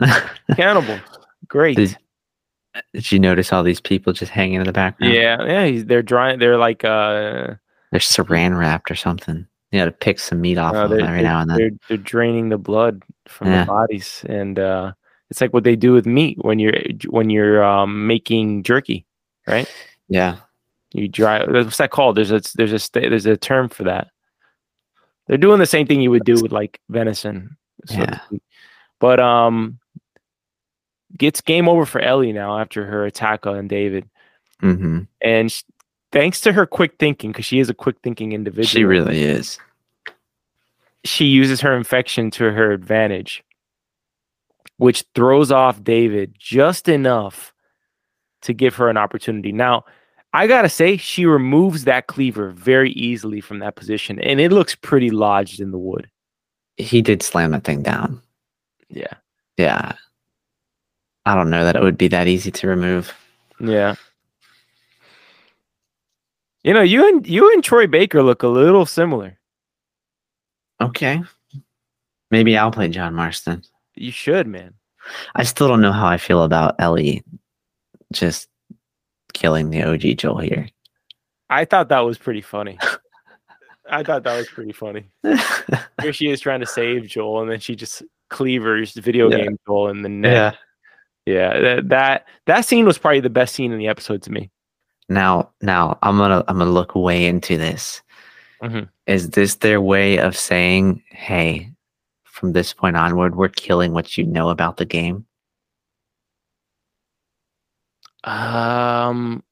[0.56, 0.98] cannibal,
[1.48, 1.76] great.
[1.76, 1.96] Did-
[2.92, 5.14] Did you notice all these people just hanging in the background?
[5.14, 5.64] yeah, yeah.
[5.64, 6.38] He's, they're drying.
[6.38, 7.54] They're like uh,
[7.90, 9.46] They're saran wrapped or something.
[9.72, 11.56] You got to pick some meat off uh, of them every now and then.
[11.56, 13.60] they're they're draining the blood from Yeah.
[13.64, 14.92] the bodies, and uh,
[15.30, 16.74] it's like what they do with meat when you're
[17.08, 19.06] when you're um, making jerky,
[19.46, 19.72] right?
[20.08, 20.36] Yeah.
[20.96, 21.44] You dry.
[21.44, 22.16] What's that called?
[22.16, 24.08] There's a there's a there's a term for that.
[25.26, 27.56] They're doing the same thing you would do with like venison.
[27.84, 28.20] so Yeah.
[28.98, 29.78] But um,
[31.18, 34.08] gets game over for Ellie now after her attack on David,
[34.60, 35.64] hmm and sh-
[36.12, 38.66] thanks to her quick thinking, because she is a quick thinking individual.
[38.66, 39.58] She really is.
[41.04, 43.44] she uses her infection to her advantage,
[44.78, 47.52] which throws off David just enough
[48.42, 49.52] to give her an opportunity.
[49.52, 49.84] Now,
[50.36, 54.74] I gotta say, she removes that cleaver very easily from that position, and it looks
[54.74, 56.10] pretty lodged in the wood.
[56.76, 58.20] He did slam that thing down.
[58.90, 59.14] Yeah,
[59.56, 59.92] Yeah.
[61.24, 63.12] I don't know that it would be that easy to remove.
[63.58, 63.94] yeah.
[66.62, 69.38] You know, you and you and Troy Baker look a little similar.
[70.80, 71.22] Okay.
[72.30, 73.62] Maybe I'll play John Marston.
[73.94, 74.74] You should, man.
[75.36, 77.22] I still don't know how I feel about Ellie
[78.12, 78.48] just
[79.36, 80.68] killing the OG Joel here.
[81.50, 82.78] I thought that was pretty funny.
[83.90, 85.04] I thought that was pretty funny.
[86.02, 89.38] Here she is trying to save Joel, and then she just cleavers video Yeah.
[89.44, 90.56] game Joel in the neck.
[91.26, 91.60] Yeah, yeah.
[91.60, 94.50] that, that that scene was probably the best scene in the episode to me.
[95.08, 98.02] Now, now I'm gonna I'm gonna look way into this.
[98.60, 98.88] Mhm.
[99.06, 101.70] Is this their way of saying, "Hey,
[102.24, 105.25] from this point onward, we're killing what you know about the game"?
[108.26, 109.42] Um,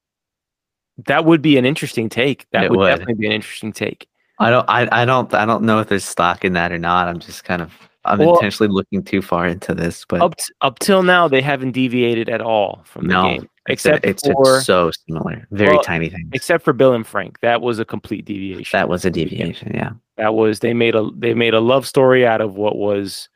[1.05, 2.45] that would be an interesting take.
[2.51, 2.87] That would, would.
[2.87, 4.07] definitely be an interesting take.
[4.39, 7.07] I don't I, I don't I don't know if there's stock in that or not.
[7.07, 7.71] I'm just kind of
[8.03, 11.41] I'm Well- intentionally looking too far into this, but Up t- up till now, they
[11.41, 15.47] haven't deviated at all from the game, except it's, for it's so similar.
[15.51, 16.29] Very Well, tiny things.
[16.33, 17.39] except for Bill and Frank.
[17.39, 18.77] That was a complete deviation.
[18.77, 19.91] That was a deviation, yeah.
[20.17, 23.29] that was they made a they made a love story out of what was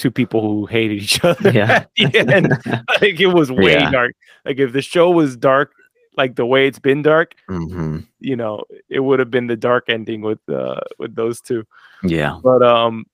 [0.00, 1.50] two people who hated each other.
[1.50, 1.84] Yeah.
[1.98, 2.48] end.
[3.00, 3.90] like it was way Yeah.
[3.90, 4.12] dark.
[4.44, 5.72] Like if the show was dark,
[6.16, 9.88] like the way it's been dark, hmm you know, it would have been the dark
[9.88, 11.64] ending with uh with those two.
[12.02, 12.38] Yeah.
[12.42, 13.04] But um,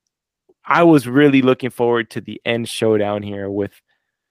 [0.65, 3.71] I was really looking forward to the end showdown here with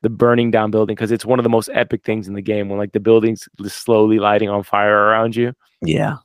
[0.03, 2.69] the burning down building because it's one of the most epic things in the game
[2.69, 5.53] when like the building's slowly lighting on fire around you.
[5.83, 6.17] Yeah.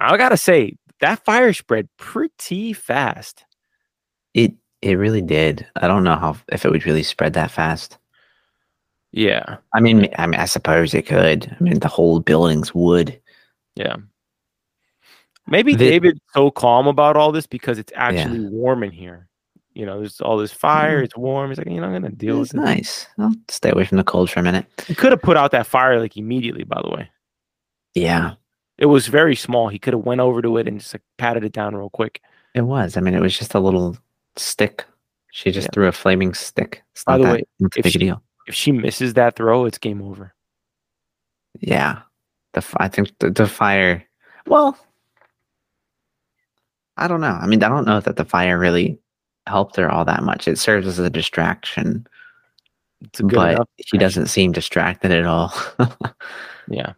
[0.00, 3.44] I gotta say that fire spread pretty fast.
[4.34, 4.52] It
[4.82, 5.66] it really did.
[5.76, 7.98] I don't know how if it would really spread that fast.
[9.12, 11.54] Yeah, I mean, I mean, I suppose it could.
[11.58, 13.18] I mean, the whole building's wood.
[13.74, 13.96] yeah.
[15.46, 19.28] Maybe The- David's so calm about all this because it's actually warm in here.
[19.72, 21.00] You know, there's all this fire.
[21.00, 21.04] Mm.
[21.04, 21.48] It's warm.
[21.50, 22.64] He's like, you know, I'm gonna deal It's with it.
[22.66, 23.06] nice.
[23.18, 24.66] I'll stay away from the cold for a minute.
[24.86, 26.64] He could have put out that fire like immediately.
[26.64, 27.10] By the way,
[27.94, 28.34] Yeah,
[28.76, 29.68] it was very small.
[29.68, 32.20] He could have went over to it and just like patted it down real quick.
[32.54, 32.96] it was.
[32.98, 33.96] I mean, it was just a little
[34.38, 34.84] stick.
[35.32, 35.70] She just Yeah.
[35.74, 36.82] threw a flaming stick.
[36.92, 37.42] It's By not the that way,
[37.76, 38.22] if big she- deal.
[38.46, 40.34] If she misses that throw, it's game over.
[41.60, 42.00] Yeah,
[42.54, 44.04] the I think the, the fire.
[44.46, 44.78] Well,
[46.96, 47.38] I don't know.
[47.40, 48.98] I mean, I don't know that the fire really
[49.46, 50.48] helped her all that much.
[50.48, 52.06] It serves as a distraction,
[53.02, 53.68] It's a good but enough.
[53.76, 54.00] he distraction.
[54.00, 55.52] doesn't seem distracted at all.
[56.70, 56.92] Yeah.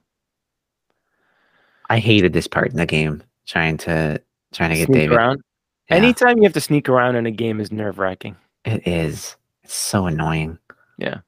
[1.89, 4.21] I hated this part in the game, trying to
[4.53, 5.17] trying to get Sneak David.
[5.17, 5.43] around.
[5.91, 8.37] Yeah, Anytime you have to sneak around in a game is nerve wracking.
[8.65, 9.37] it is.
[9.65, 10.59] It's so annoying.
[10.99, 11.19] Yeah.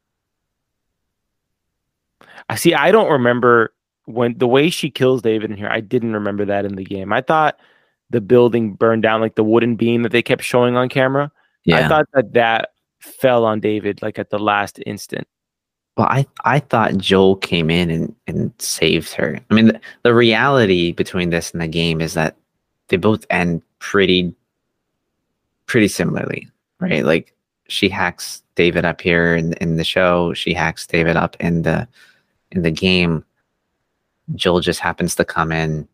[2.49, 2.75] I see.
[2.75, 3.73] I don't remember
[4.07, 5.69] when the way she kills David in here.
[5.69, 7.13] I didn't remember that in the game.
[7.13, 7.59] I thought
[8.11, 11.31] the building burned down, like the wooden beam that they kept showing on camera.
[11.65, 11.85] Yeah.
[11.85, 15.27] I thought that that fell on David like at the last instant.
[15.97, 19.39] Well, I, I thought Joel came in and, and saved her.
[19.51, 22.37] I mean, the, the reality between this and the game is that
[22.89, 24.35] they both end pretty
[25.67, 26.49] pretty similarly,
[26.81, 27.05] right?
[27.05, 27.35] Like
[27.69, 31.89] she hacks David up here in, in the show, she hacks David up in the
[32.51, 33.25] in the game.
[34.35, 35.89] Joel just happens to come in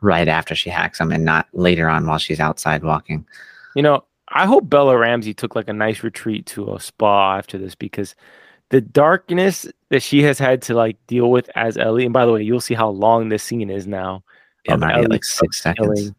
[0.00, 3.26] right after she hacks him and not later on while she's outside walking.
[3.74, 7.58] You know, I hope Bella Ramsey took like a nice retreat to a spa after
[7.58, 8.14] this because
[8.70, 12.32] the darkness that she has had to like deal with as Ellie, and by the
[12.32, 14.24] way, you'll see how long this scene is now.
[14.64, 15.86] Yeah, of I'm already Ellie like six seconds.
[15.86, 16.14] killing,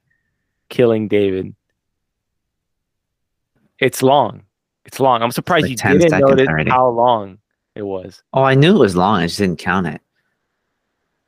[0.70, 1.56] killing David.
[3.80, 4.44] It's long.
[4.86, 5.22] It's long.
[5.22, 6.70] I'm surprised like you didn't notice already.
[6.72, 7.40] how long
[7.76, 8.24] it was.
[8.34, 9.22] Oh, I knew it was long.
[9.22, 10.02] I just didn't count it.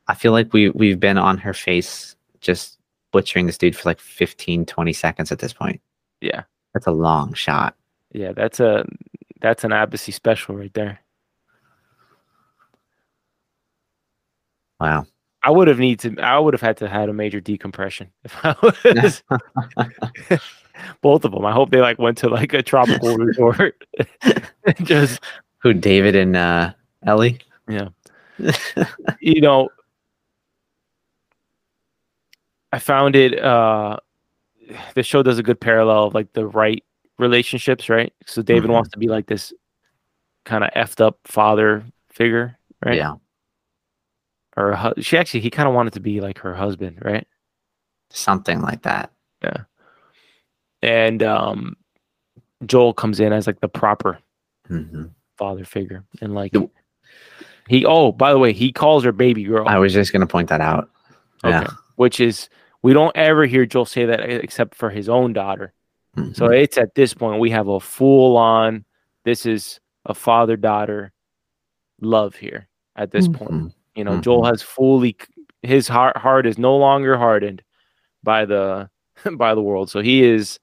[0.07, 2.79] I feel like we we've been on her face just
[3.11, 5.81] butchering this dude for like 15, 20 seconds at this point.
[6.21, 6.43] Yeah.
[6.73, 7.75] That's a long shot.
[8.11, 8.85] Yeah, that's a
[9.41, 10.99] that's an Abbasi special right there.
[14.79, 15.05] Wow.
[15.43, 16.17] I would have need to.
[16.19, 19.23] I would have had to had a major decompression if I was
[21.01, 21.45] both of them.
[21.45, 23.83] I hope they like went to like a tropical resort.
[24.83, 25.21] Just
[25.59, 26.73] Who David and uh
[27.05, 27.39] Ellie?
[27.67, 27.89] yeah,
[29.19, 29.69] you know,
[32.71, 33.39] I found it.
[33.41, 33.97] uh
[34.95, 36.83] The show does a good parallel of like the right
[37.17, 38.13] relationships, right?
[38.25, 38.73] So David Mhm.
[38.73, 39.53] wants to be like this
[40.45, 42.95] kind of effed up father figure, right?
[42.95, 43.15] Yeah.
[44.57, 47.27] Or hu- she actually he kind of wanted to be like her husband, right?
[48.09, 49.11] Something like that.
[50.81, 51.75] And um
[52.65, 54.19] Joel comes in as like the proper
[54.67, 55.05] hmm
[55.37, 56.69] father figure and like The-
[57.69, 60.49] he oh by the way he calls her baby girl I was just gonna point
[60.49, 60.89] that out.
[61.43, 61.67] Yeah.
[61.95, 62.49] which is
[62.81, 65.73] we don't ever hear Joel say that except for his own daughter
[66.17, 66.35] Mhm.
[66.35, 68.83] so it's at this point we have a full on
[69.25, 71.11] this is a father daughter
[72.01, 73.73] love here at this point Mhm.
[73.95, 75.15] you know Joel has fully
[75.61, 77.61] his heart heart is no longer hardened
[78.23, 78.89] by the
[79.37, 80.59] by the world so he is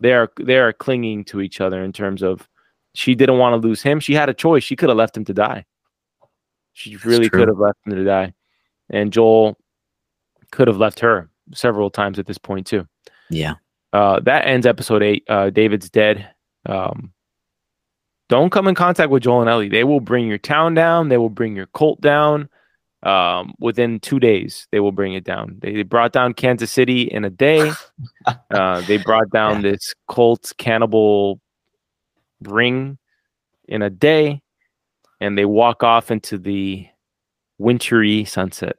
[0.00, 2.48] they are they are clinging to each other in terms of
[2.94, 5.24] she didn't want to lose him she had a choice she could have left him
[5.24, 5.64] to die
[6.72, 7.40] she really true.
[7.40, 8.32] could have left him to die
[8.90, 9.56] and Joel
[10.50, 12.86] could have left her several times at this point too
[13.28, 13.54] Yeah.
[13.92, 15.24] uh, that ends episode eight.
[15.28, 16.28] Uh, David's dead.
[16.66, 17.12] Um,
[18.28, 19.68] don't come in contact with Joel and Ellie.
[19.68, 21.08] They will bring your town down.
[21.08, 22.48] They will bring your cult down.
[23.02, 25.56] Um, within two days, they will bring it down.
[25.60, 27.72] They, they brought down Kansas City in a day.
[28.50, 31.40] uh, they brought down this cult cannibal
[32.42, 32.98] ring
[33.68, 34.42] in a day,
[35.20, 36.86] and they walk off into the
[37.58, 38.76] wintry sunset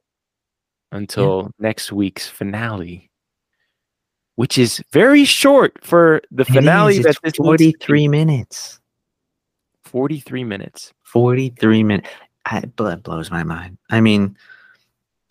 [0.92, 3.12] until next week's finale
[4.36, 7.72] which is very short for the It finale is, that it's this needs to be.
[7.74, 8.80] 43 minutes.
[9.84, 12.10] 43 minutes 43 minutes.
[12.52, 13.78] It bl- blows my mind.
[13.90, 14.38] I mean,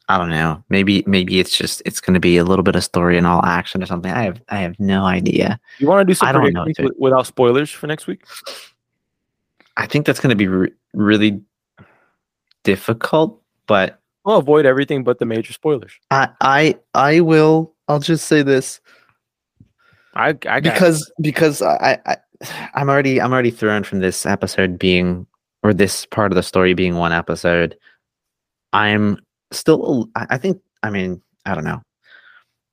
[0.09, 0.63] I don't know.
[0.69, 3.45] Maybe maybe it's just it's going to be a little bit of story and all
[3.45, 4.11] action or something.
[4.11, 5.61] I have I have no idea.
[5.79, 8.25] you want to do some I don't know, predictions without spoilers for next week
[9.77, 11.41] I think that's going to be re- really
[12.65, 17.73] difficult, but i'll avoid everything but the major spoilers I I I will.
[17.89, 18.81] I'll just say this
[20.15, 22.17] i i because because I, I
[22.75, 25.27] I'm already I'm already thrown from this episode being
[25.63, 27.77] or this part of the story being one episode.
[28.73, 29.19] I'm
[29.53, 31.83] still I think I mean I don't know.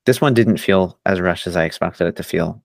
[0.06, 2.62] This one didn't feel as rushed as I expected it to feel,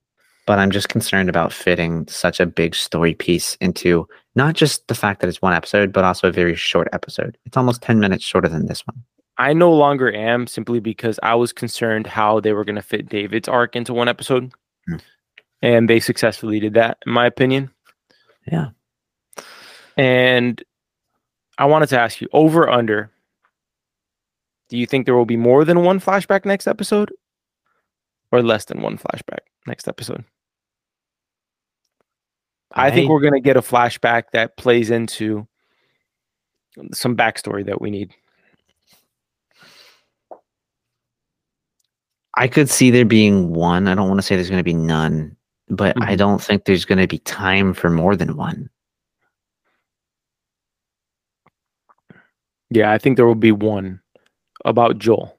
[0.47, 4.95] but I'm just concerned about fitting such a big story piece into not just the
[4.95, 7.37] fact that it's one episode, but also a very short episode.
[7.45, 9.03] It's almost 10 minutes shorter than this one.
[9.37, 13.09] i no longer am simply because i was concerned how they were going to fit
[13.09, 14.51] david's arc into one episode
[14.87, 14.97] Hmm.
[15.61, 17.71] and they successfully did that in my opinion
[18.51, 18.69] Yeah.
[19.97, 20.63] And
[21.57, 23.09] i wanted to ask you over under
[24.69, 27.11] do you think there will be more than one flashback next episode
[28.31, 30.23] or less than one flashback next episode
[32.75, 35.47] I think we're going to get a flashback that plays into
[36.91, 38.15] some backstory that we need.
[42.35, 43.87] I could see there being one.
[43.87, 45.37] I don't want to say there's going to be none,
[45.69, 46.17] but I Mhm.
[46.17, 48.69] don't think there's going to be time for more than one.
[52.73, 54.01] Yeah, I think there will be one
[54.65, 55.37] about Joel.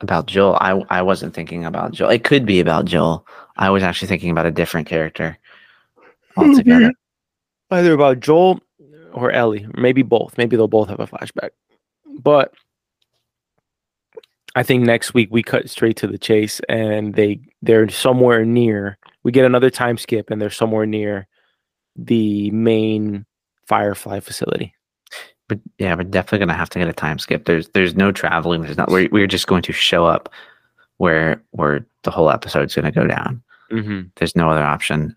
[0.00, 2.10] About Joel, I I wasn't thinking about Joel.
[2.10, 3.26] It could be about Joel.
[3.56, 5.36] I was actually thinking about a different character
[6.36, 6.92] altogether.
[7.72, 8.60] Either about Joel
[9.12, 10.38] or Ellie, maybe both.
[10.38, 11.50] Maybe they'll both have a flashback.
[12.22, 12.54] But
[14.54, 18.98] I think next week we cut straight to the chase, and they they're somewhere near.
[19.24, 21.26] We get another time skip, and they're somewhere near
[21.96, 23.26] the main
[23.66, 24.75] Firefly facility.
[25.48, 27.44] But yeah, we're definitely gonna have to get a time skip.
[27.44, 28.62] There's there's no traveling.
[28.62, 28.90] There's not.
[28.90, 30.28] We're we're just going to show up
[30.98, 33.42] where where the whole episode's gonna go down.
[33.70, 34.08] Mm-hmm.
[34.16, 35.14] There's no other option.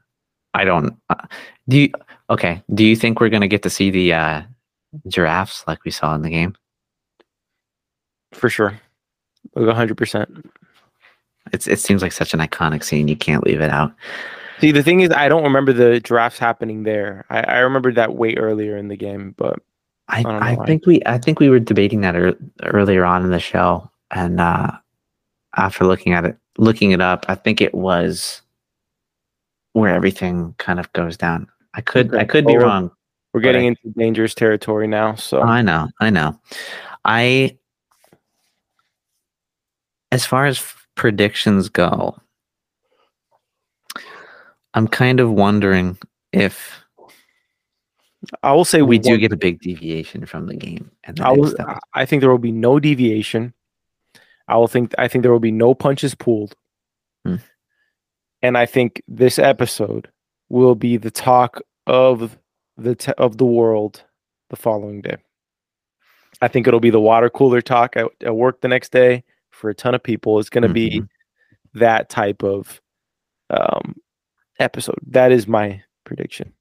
[0.53, 0.95] I don't.
[1.09, 1.25] Uh,
[1.67, 1.91] do you?
[2.29, 2.61] Okay.
[2.73, 4.41] Do you think we're gonna get to see the uh,
[5.07, 6.55] giraffes like we saw in the game?
[8.33, 8.79] For sure,
[9.55, 10.45] like hundred percent.
[11.51, 13.07] It's it seems like such an iconic scene.
[13.07, 13.91] You can't leave it out.
[14.59, 17.25] See, the thing is, I don't remember the giraffes happening there.
[17.29, 19.59] I, I remember that way earlier in the game, but
[20.09, 23.31] I, don't I think we I think we were debating that ear earlier on in
[23.31, 24.71] the show, and uh,
[25.55, 28.41] after looking at it, looking it up, I think it was
[29.73, 31.47] where everything kind of goes down.
[31.75, 32.91] I could I could be Well, wrong.
[33.33, 35.15] we're getting I- into dangerous territory now.
[35.15, 36.39] So I know, I know.
[37.05, 37.57] I
[40.11, 42.17] as far as f- predictions go,
[44.73, 45.97] I'm kind of wondering
[46.33, 46.83] if
[48.43, 50.91] I will say we do get a big deviation from the game.
[51.05, 51.53] And the I, will.
[51.93, 53.53] I think there will be no deviation.
[54.47, 54.93] I will think.
[54.97, 56.55] I think there will be no punches pulled,
[57.25, 57.35] Hmm.
[58.41, 60.09] and I think this episode
[60.49, 62.37] will be the talk of
[62.77, 64.03] the of the world
[64.49, 65.17] the following day.
[66.41, 69.69] I think it'll be the water cooler talk at, at work the next day for
[69.69, 70.39] a ton of people.
[70.39, 71.07] It's going to be Mhm.
[71.75, 72.81] that type of
[73.49, 73.95] um,
[74.59, 74.99] episode.
[75.07, 76.53] That is my prediction.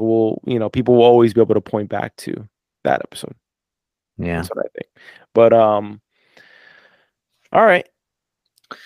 [0.00, 2.48] We'll, you know, people will always be able to point back to
[2.84, 3.34] that episode.
[4.18, 4.36] yeah.
[4.36, 4.90] That's what I think.
[5.34, 6.00] But um,
[7.52, 7.88] all right,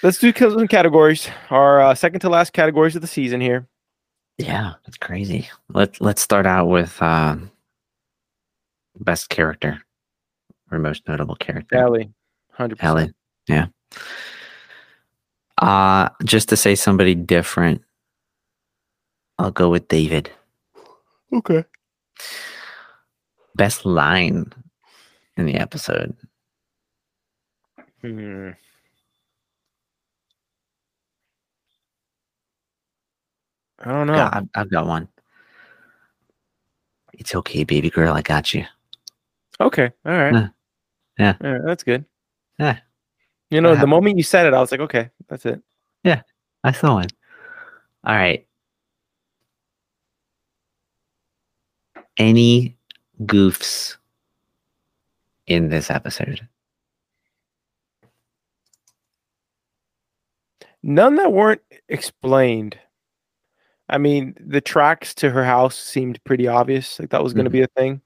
[0.03, 1.29] let's do some categories.
[1.51, 3.67] Our uh, second to last categories of the season here.
[4.39, 5.49] Yeah, that's crazy.
[5.71, 7.51] Let Let's start out with um,
[9.01, 9.83] best character
[10.71, 11.77] or most notable character.
[11.77, 12.11] Ellie,
[12.53, 12.99] hundred percent.
[12.99, 13.13] Ellie.
[13.49, 13.67] Yeah.
[15.57, 17.83] Uh just to say somebody different,
[19.39, 20.31] I'll go with David.
[21.33, 21.65] Okay.
[23.55, 24.53] Best line
[25.37, 26.17] in the episode.
[28.03, 28.51] Hmm.
[33.81, 34.15] I don't know.
[34.15, 35.09] Yeah, I've, I've got one.
[37.13, 38.15] It's okay, baby girl.
[38.15, 38.65] I got you.
[39.61, 39.91] Okay.
[40.05, 40.33] All right.
[40.35, 40.49] Yeah.
[41.19, 41.35] Yeah.
[41.43, 42.05] All right, that's good.
[42.59, 42.79] Yeah.
[43.51, 45.63] You know, the moment you said it, I was like, okay, that's it.
[46.05, 46.23] Yeah.
[46.65, 47.09] I saw one.
[48.05, 48.47] All right.
[52.19, 52.77] Any
[53.25, 53.97] goofs
[55.47, 56.47] in this episode?
[60.83, 62.79] None that weren't explained.
[63.89, 66.99] I mean, the tracks to her house seemed pretty obvious.
[67.01, 67.53] Like that was going to Mhm.
[67.53, 68.01] be a thing.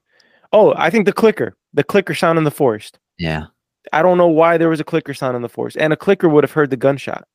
[0.53, 2.99] Oh, I think the clicker, the clicker sound in the forest.
[3.17, 3.47] Yeah.
[3.91, 6.29] I don't know why there was a clicker sound in the forest, and a clicker
[6.29, 7.27] would have heard the gunshot.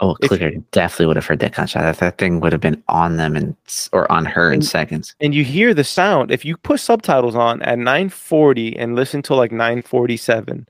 [0.00, 1.82] Oh, If- Clicker definitely would have heard that gunshot.
[1.82, 3.54] That, that thing would have been on them and
[3.92, 5.14] or on her in seconds.
[5.20, 6.30] And you hear the sound.
[6.32, 10.66] If you put subtitles on at 9:40 and listen to like 9:47,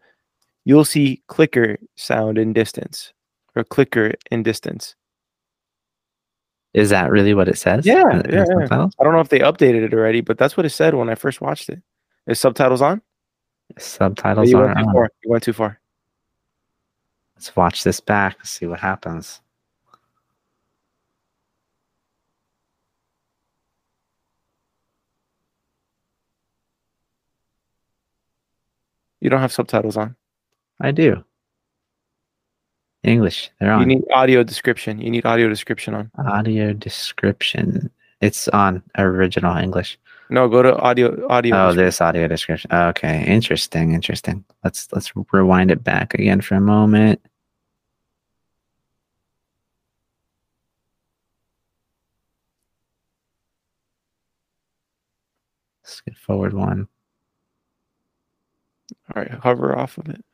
[0.65, 3.13] you'll see clicker sound in distance
[3.57, 4.95] or clicker in distance.
[6.75, 7.87] Is that really what it says?
[7.87, 8.89] Yeah, in- in yeah, yeah.
[8.99, 11.15] I don't know if they updated it already, but that's what it said when I
[11.15, 11.81] first watched it.
[12.27, 13.01] Is subtitles on?
[13.79, 14.93] Subtitles you are went on.
[14.93, 15.09] far.
[15.25, 15.81] You went too far.
[17.37, 18.45] Let's watch this back.
[18.47, 19.41] See what happens.
[29.21, 30.17] You don't have subtitles on.
[30.81, 31.25] I do.
[33.03, 33.51] English.
[33.59, 33.81] They're on.
[33.81, 35.01] You need audio description.
[35.01, 36.11] You need audio description on.
[36.19, 37.91] Audio description.
[38.21, 39.99] It's on original English.
[40.31, 41.69] No, go to audio audio.
[41.69, 42.73] Oh, this audio description.
[42.73, 44.45] Okay, interesting, interesting.
[44.63, 47.21] Let's let's rewind it back again for a moment.
[55.85, 56.89] Let's get forward one.
[59.15, 60.25] All right, hover off of it.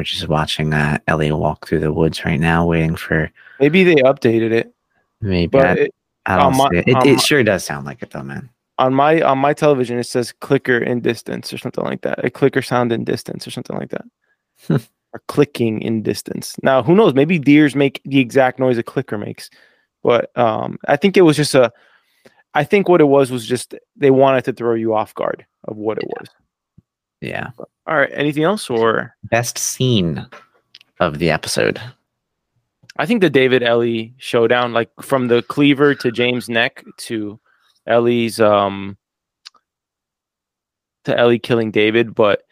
[0.00, 3.96] We're just watching uh, Ellie walk through the woods right now, waiting for Maybe they
[3.96, 4.72] updated it,
[5.20, 5.48] maybe.
[5.48, 5.94] but I, it,
[6.24, 6.88] I don't my- see it.
[6.88, 8.48] It, on it sure does sound like it though, man.
[8.78, 12.24] on my on my television it says clicker in distance or something like that.
[12.24, 14.80] A clicker sound in distance or something like that.
[15.12, 16.56] or clicking in distance.
[16.62, 17.12] Now, who knows?
[17.12, 19.50] Maybe deers make the exact noise a clicker makes.
[20.02, 21.70] But um I think it was just a
[22.54, 25.76] I think what it was was just they wanted to throw you off guard of
[25.76, 26.28] what it was.
[27.20, 27.50] Yeah.
[27.86, 30.26] All right, anything else or Best scene
[31.00, 31.80] of the episode.
[32.98, 37.38] I think the David Ellie showdown, like from the cleaver to James' neck to
[37.86, 38.96] Ellie's um
[41.04, 42.42] to Ellie killing David, but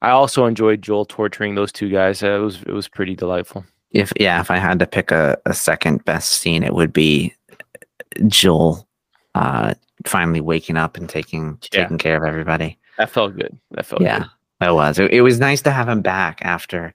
[0.00, 2.22] I also enjoyed Joel torturing those two guys.
[2.22, 3.64] It was it was pretty delightful.
[3.90, 7.34] If yeah, if I had to pick a, a second best scene, it would be
[8.26, 8.86] Joel
[9.34, 9.74] uh
[10.06, 11.82] finally waking up and taking Yeah.
[11.82, 12.78] taking care of everybody.
[12.98, 13.58] That felt good.
[13.72, 14.24] That felt Yeah.
[14.60, 14.98] It was.
[14.98, 16.92] It, it was nice to have him back after.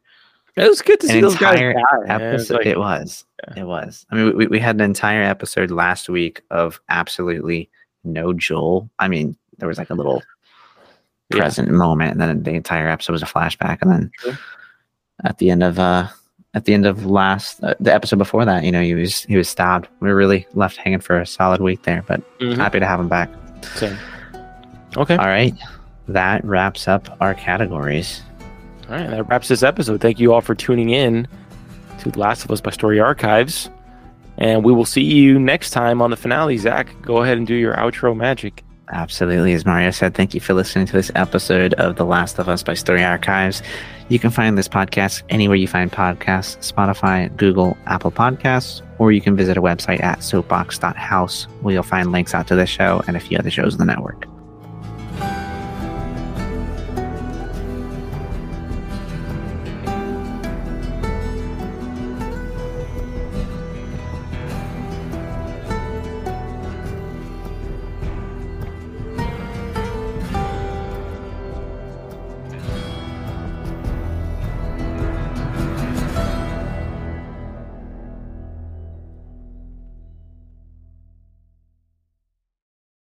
[0.55, 1.79] It was good to see those guys entire die.
[1.79, 2.53] It was episode.
[2.57, 3.25] like- it was.
[3.47, 3.61] Yeah.
[3.61, 4.05] It was.
[4.11, 7.69] I mean, we, we had an entire episode last week of absolutely
[8.03, 8.89] no Joel.
[8.99, 10.21] I mean, there was like a little
[11.33, 11.39] Yeah.
[11.39, 14.37] present moment, and then the entire episode was a flashback, and then Sure.
[15.23, 16.07] at the end of uh
[16.53, 19.37] at the end of last uh, the episode before that, you know, he was he
[19.37, 19.87] was stabbed.
[20.01, 22.57] We were really left hanging for a solid week there, but Mhm.
[22.57, 23.29] happy to have him back.
[23.75, 23.97] Same.
[24.97, 25.15] Okay.
[25.15, 25.53] All right,
[26.07, 28.21] that wraps up our categories.
[28.89, 30.01] All right, that wraps this episode.
[30.01, 31.27] Thank you all for tuning in
[31.99, 33.69] to The Last of Us by Story Archives.
[34.37, 36.57] And we will see you next time on the finale.
[36.57, 38.63] Zach, go ahead and do your outro magic.
[38.91, 39.53] Absolutely.
[39.53, 42.61] As Mario said, thank you for listening to this episode of The Last of Us
[42.61, 43.63] by Story Archives.
[44.09, 49.21] You can find this podcast anywhere you find podcasts Spotify, Google, Apple Podcasts, or you
[49.21, 53.15] can visit our website at soapbox.house where you'll find links out to this show and
[53.15, 54.27] a few other shows in the network.